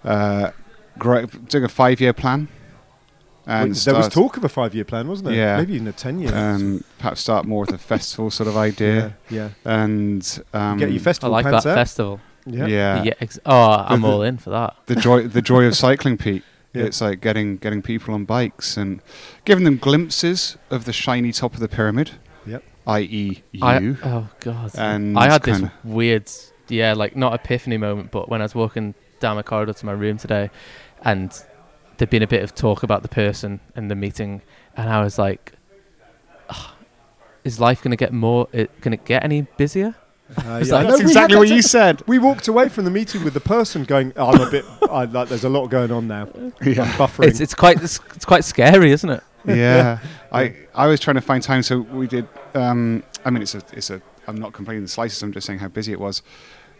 [0.03, 0.51] uh,
[0.97, 2.47] gro- doing a five-year plan,
[3.45, 5.37] and Wait, there was talk of a five-year plan, wasn't there?
[5.37, 5.57] Yeah.
[5.57, 6.33] Maybe even a ten-year.
[6.35, 9.49] um, perhaps start more with a festival sort of idea, yeah.
[9.65, 11.63] and um, Get your I festival like that out.
[11.63, 12.19] festival.
[12.47, 12.65] Yeah.
[12.67, 13.13] yeah, Yeah.
[13.19, 14.75] ex- oh, I'm the- all in for that.
[14.85, 16.43] the joy the joy of cycling, Pete.
[16.73, 16.83] Yeah.
[16.83, 19.01] It's like getting getting people on bikes and
[19.45, 22.11] giving them glimpses of the shiny top of the pyramid,
[22.45, 22.63] Yep.
[22.87, 23.63] i.e., you.
[23.63, 24.71] I, oh god.
[24.77, 26.29] and I had this weird,
[26.67, 29.91] yeah, like not epiphany moment, but when I was walking down the corridor to my
[29.93, 30.51] room today,
[31.03, 31.31] and
[31.97, 34.41] there'd been a bit of talk about the person in the meeting,
[34.75, 35.53] and I was like,
[36.49, 36.71] "Ugh,
[37.43, 38.47] is life going to get more?
[38.51, 39.95] It, can it get any busier?
[40.35, 40.51] Uh, yeah.
[40.51, 42.03] like- No, That's exactly what you said.
[42.07, 44.65] We walked away from the meeting with the person going, oh, "I'm a bit.
[44.91, 46.23] I, like, there's a lot going on now.
[46.35, 49.23] I'm buffering." It's it's quite it's, it's quite scary, isn't it?
[49.47, 49.99] yeah.
[50.31, 52.27] I I was trying to find time, so we did.
[52.53, 54.01] Um, I mean, it's a it's a.
[54.27, 55.23] I'm not complaining the slightest.
[55.23, 56.21] I'm just saying how busy it was.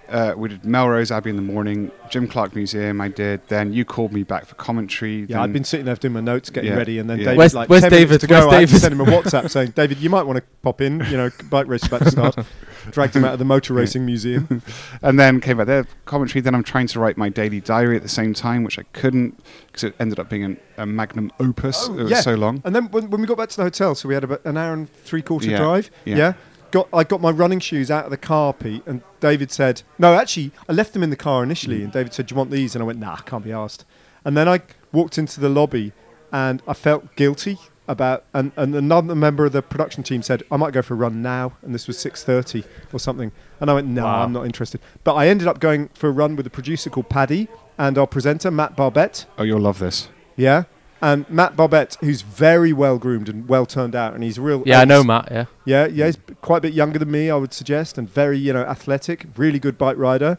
[0.09, 3.01] Uh, we did Melrose Abbey in the morning, Jim Clark Museum.
[3.01, 3.41] I did.
[3.47, 5.25] Then you called me back for commentary.
[5.27, 7.25] Yeah, I'd then- been sitting there doing my notes, getting Yeah, ready, and then yeah.
[7.25, 8.21] David, Where's- like where's 10 David?
[8.21, 8.81] to go, Where's I had to David?
[8.81, 10.99] send him a WhatsApp saying, "David, you might want to pop in.
[11.09, 12.35] You know, bike race is about to start."
[12.91, 14.61] Dragged him out of the motor racing museum.
[15.01, 16.39] and then came back there commentary.
[16.41, 19.37] Then I'm trying to write my daily diary at the same time, which I couldn't
[19.67, 21.87] because it ended up being an, a magnum opus.
[21.89, 22.21] Oh, it was yeah.
[22.21, 22.61] so long.
[22.63, 24.55] And then when, when we got back to the hotel, so we had about an
[24.55, 25.91] hour and three quarter Yeah, drive.
[26.05, 26.33] yeah.
[26.71, 30.13] Got I got my running shoes out of the car, Pete, and David said, "No,
[30.13, 32.75] actually, I left them in the car initially." And David said, "Do you want these?"
[32.75, 33.85] And I went, "Nah, can't be asked."
[34.25, 34.61] And then I
[34.91, 35.93] walked into the lobby,
[36.31, 37.57] and I felt guilty
[37.87, 38.25] about.
[38.33, 41.21] And, and another member of the production team said, "I might go for a run
[41.21, 43.31] now," and this was six thirty or something.
[43.61, 44.23] And I went, "No, Wow.
[44.23, 47.07] I'm not interested." But I ended up going for a run with a producer called
[47.09, 47.47] Paddy
[47.77, 49.25] and our presenter Matt Barbet.
[49.37, 50.09] Oh, you'll love this.
[50.35, 50.63] Yeah.
[51.01, 54.63] And Matt Barbet, who's very well groomed and well turned out, and he's a real.
[54.65, 55.27] Yeah, I know Matt.
[55.31, 58.37] Yeah, Yeah, yeah, he's quite a bit younger than me, I would suggest, and very,
[58.39, 60.37] you know, athletic, really good bike rider.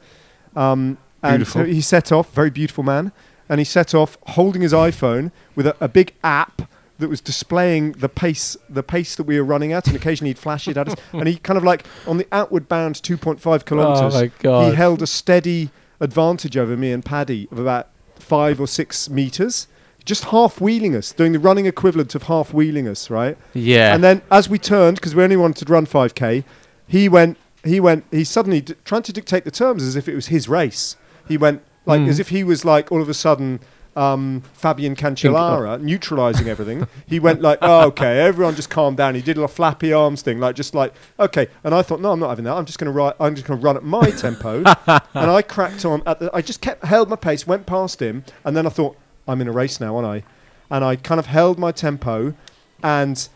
[0.56, 1.62] Um, and Beautiful.
[1.62, 3.12] so he set off, very beautiful man,
[3.48, 6.62] and he set off holding his iPhone with a, a big app
[6.98, 10.38] that was displaying the pace, the pace that we were running at, and occasionally he'd
[10.38, 10.96] flash it at us.
[11.12, 14.70] And he kind of like on the outward bound 2.5 kilometers, Oh my god.
[14.70, 19.68] he held a steady advantage over me and Paddy of about five or six meters,
[20.08, 23.36] just half wheeling us, doing the running equivalent of half wheeling us, right?
[23.54, 23.94] yeah.
[23.94, 26.42] And then as we turned, because we only wanted to run 5k,
[26.86, 30.14] he went, he went, he suddenly d- trying to dictate the terms as if it
[30.14, 30.96] was his race.
[31.28, 32.08] He went like Mm.
[32.08, 33.60] as if he was like all of a sudden.
[33.96, 36.86] Um, Fabian Cancellara neutralizing everything.
[37.08, 40.22] He went like, "Oh, okay, everyone just calm down." He did a little flappy arms
[40.22, 42.54] thing, like just like, "Okay." And I thought, "No, I'm not having that.
[42.54, 43.14] I'm just going to ride.
[43.18, 46.30] I'm just going to run at my tempo." and I cracked on at the.
[46.32, 48.96] I just kept held my pace, went past him, and then I thought,
[49.28, 50.22] "I'm in a race now, aren't I?"
[50.70, 52.34] And I kind of held my tempo,
[52.82, 53.28] and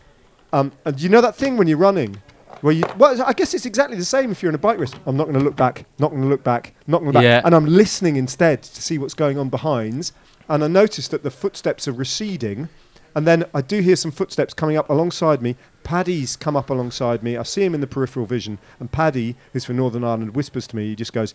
[0.51, 2.21] um, and you know that thing when you're running,
[2.61, 4.91] where you well, I guess it's exactly the same if you're in a bike race.
[5.05, 7.23] I'm not going to look back, not going to look back, not going to look
[7.23, 7.37] Yeah.
[7.37, 10.11] back, and I'm listening instead to see what's going on behind.
[10.49, 12.67] And I noticed that the footsteps are receding,
[13.15, 15.55] and then I do hear some footsteps coming up alongside me.
[15.83, 17.37] Paddy's come up alongside me.
[17.37, 20.75] I see him in the peripheral vision, and Paddy, who's from Northern Ireland, whispers to
[20.75, 20.87] me.
[20.89, 21.33] He just goes,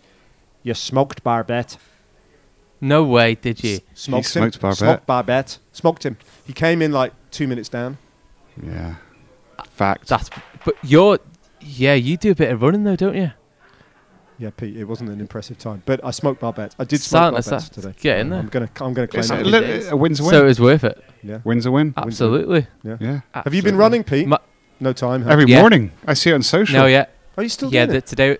[0.63, 1.77] "You smoked Barbet."
[2.81, 3.79] No way, did you?
[3.93, 4.51] Smoked He him.
[4.51, 4.77] smoked Barbet?
[4.77, 5.57] Smoked Barbet.
[5.73, 6.17] Smoked him.
[6.45, 7.97] He came in like two minutes down.
[8.61, 8.95] Yeah.
[9.71, 10.07] Fact.
[10.07, 10.29] That's.
[10.65, 11.19] But you're.
[11.61, 13.31] Yeah, you do a bit of running though, don't you?
[14.37, 16.73] Yeah, Pete, it wasn't an impressive time, but I smoked Barbet.
[16.79, 17.93] I did smoke Santa, Barbettes Sa- today.
[17.99, 18.39] get in there.
[18.39, 19.45] I'm gonna, I'm gonna claim It's a, that.
[19.45, 19.87] Happy li- days.
[19.89, 20.29] a win's a win.
[20.31, 21.03] So it was worth it.
[21.21, 21.39] Yeah.
[21.43, 21.93] win's a win.
[21.97, 22.67] Absolutely.
[22.83, 22.95] Yeah.
[23.01, 23.19] Yeah.
[23.33, 24.25] Have you been running, Pete?
[24.29, 24.37] Ma-
[24.79, 25.23] no time.
[25.23, 25.31] Huh?
[25.31, 25.59] Every Yeah.
[25.59, 25.91] morning.
[26.07, 26.79] I see it on social.
[26.79, 27.81] No, yeah, Are you still yeah.
[27.85, 28.05] doing The, it?
[28.05, 28.37] today,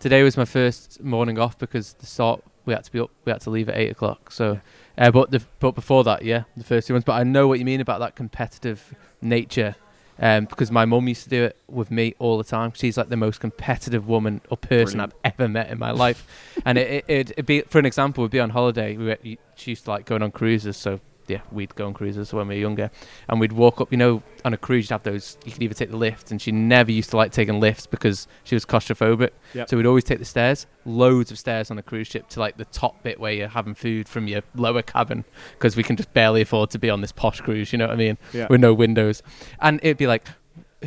[0.00, 3.10] today was my first morning off because the start we had to be up.
[3.24, 4.30] We had to leave at eight o'clock.
[4.30, 4.60] So,
[4.96, 7.04] uh, but the, but before that, yeah, the first two ones.
[7.04, 9.74] But I know what you mean about that competitive nature.
[10.20, 12.72] Um, because my mum used to do it with me all the time.
[12.74, 15.14] She's like the most competitive woman or person Brilliant.
[15.24, 16.26] I've ever met in my life.
[16.64, 18.96] And it, it, it'd, it'd be, for an example, we'd be on holiday.
[18.96, 19.18] We were,
[19.54, 20.76] she used to like going on cruises.
[20.76, 20.98] So
[21.28, 22.90] yeah, we'd go on cruises when we were younger,
[23.28, 23.92] and we'd walk up.
[23.92, 25.38] You know, on a cruise, you'd have those.
[25.44, 28.26] You could either take the lift, and she never used to like taking lifts because
[28.44, 29.30] she was claustrophobic.
[29.54, 29.68] Yep.
[29.68, 32.56] So we'd always take the stairs, loads of stairs on a cruise ship to like
[32.56, 36.12] the top bit where you're having food from your lower cabin because we can just
[36.12, 37.72] barely afford to be on this posh cruise.
[37.72, 38.18] You know what I mean?
[38.32, 38.46] Yeah.
[38.50, 39.22] With no windows,
[39.60, 40.26] and it'd be like.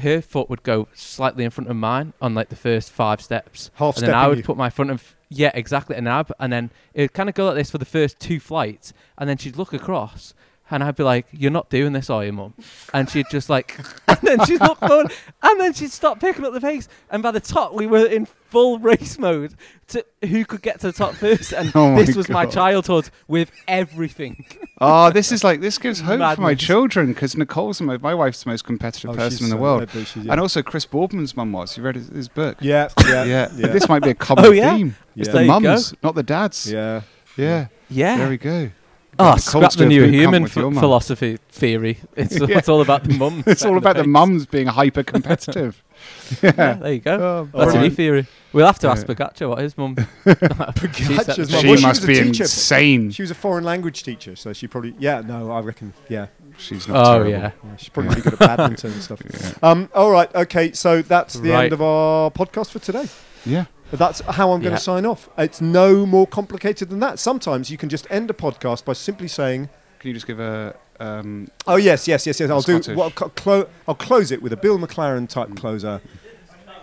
[0.02, 3.72] Her foot would go slightly in front of mine on like the first five steps,
[3.74, 4.44] Half and then I would you.
[4.46, 7.46] put my front of yeah exactly and I and then it would kind of go
[7.46, 10.34] like this for the first two flights and then she'd look across
[10.70, 12.54] and I'd be like you're not doing this are you mum?
[12.94, 13.80] And she'd just like
[14.22, 15.12] then she'd look forward
[15.44, 18.26] and then she'd stop picking up the pace and by the top we were in
[18.26, 19.54] full race mode
[19.88, 22.54] to who could get to the top first and Oh my this was my God.
[22.54, 24.46] childhood with everything
[24.80, 26.62] Oh, this is like this gives hope for my Madness.
[26.66, 29.56] children because Nicole's the most, my wife's the most competitive Oh, person she's in the
[29.56, 30.32] so- world, I bet she- yeah.
[30.32, 31.78] and also Chris Boardman's mum was.
[31.78, 32.58] You read his, his book?
[32.62, 33.48] yeah, yeah, yeah.
[33.56, 33.68] yeah.
[33.68, 34.76] This might be a common Oh, yeah?
[34.76, 34.96] theme.
[35.16, 35.34] It's Yeah.
[35.34, 35.60] There the you go.
[35.60, 36.72] mums, not the dads.
[36.72, 37.02] yeah.
[37.38, 37.68] Yeah.
[37.90, 38.72] yeah There we go.
[39.20, 42.58] Oh Nicole's scrap the new human with ph- philosophy theory it's, Yeah.
[42.58, 43.44] it's all about the mums.
[43.48, 44.10] It's all about the pace.
[44.10, 45.84] mums being hyper competitive.
[46.42, 46.74] yeah, yeah.
[46.74, 48.26] there you go Oh, That's a new theory.
[48.54, 49.14] We'll have to ask Yeah.
[49.16, 49.96] Pikachu what his mum.
[49.96, 52.44] Pikachu's mum- She Well, she must was a be teacher.
[52.44, 53.12] insane.
[53.12, 55.22] She was a foreign language teacher, so she probably yeah.
[55.22, 56.28] No, I reckon yeah.
[56.58, 57.32] She's not Oh terrible.
[57.32, 57.52] yeah.
[57.64, 59.22] yeah she's probably really good at badminton and stuff.
[59.30, 59.52] Yeah.
[59.70, 61.64] Um, all right, okay, so that's the Right.
[61.66, 63.06] end of our podcast for today.
[63.46, 63.66] Yeah.
[63.92, 64.78] That's how I'm going Yeah.
[64.78, 65.30] to sign off.
[65.38, 67.20] It's no more complicated than that.
[67.20, 69.70] Sometimes you can just end a podcast by simply saying,
[70.00, 72.80] Can you just give a um, "Oh yes, yes, yes, yes." I'll do.
[72.96, 76.00] Well, I'll, clo- I'll close it with a Bill McLaren type closer,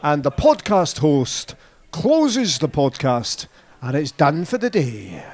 [0.03, 1.55] and the podcast host
[1.93, 3.47] closes the podcast,
[3.81, 5.25] and it's done for the day.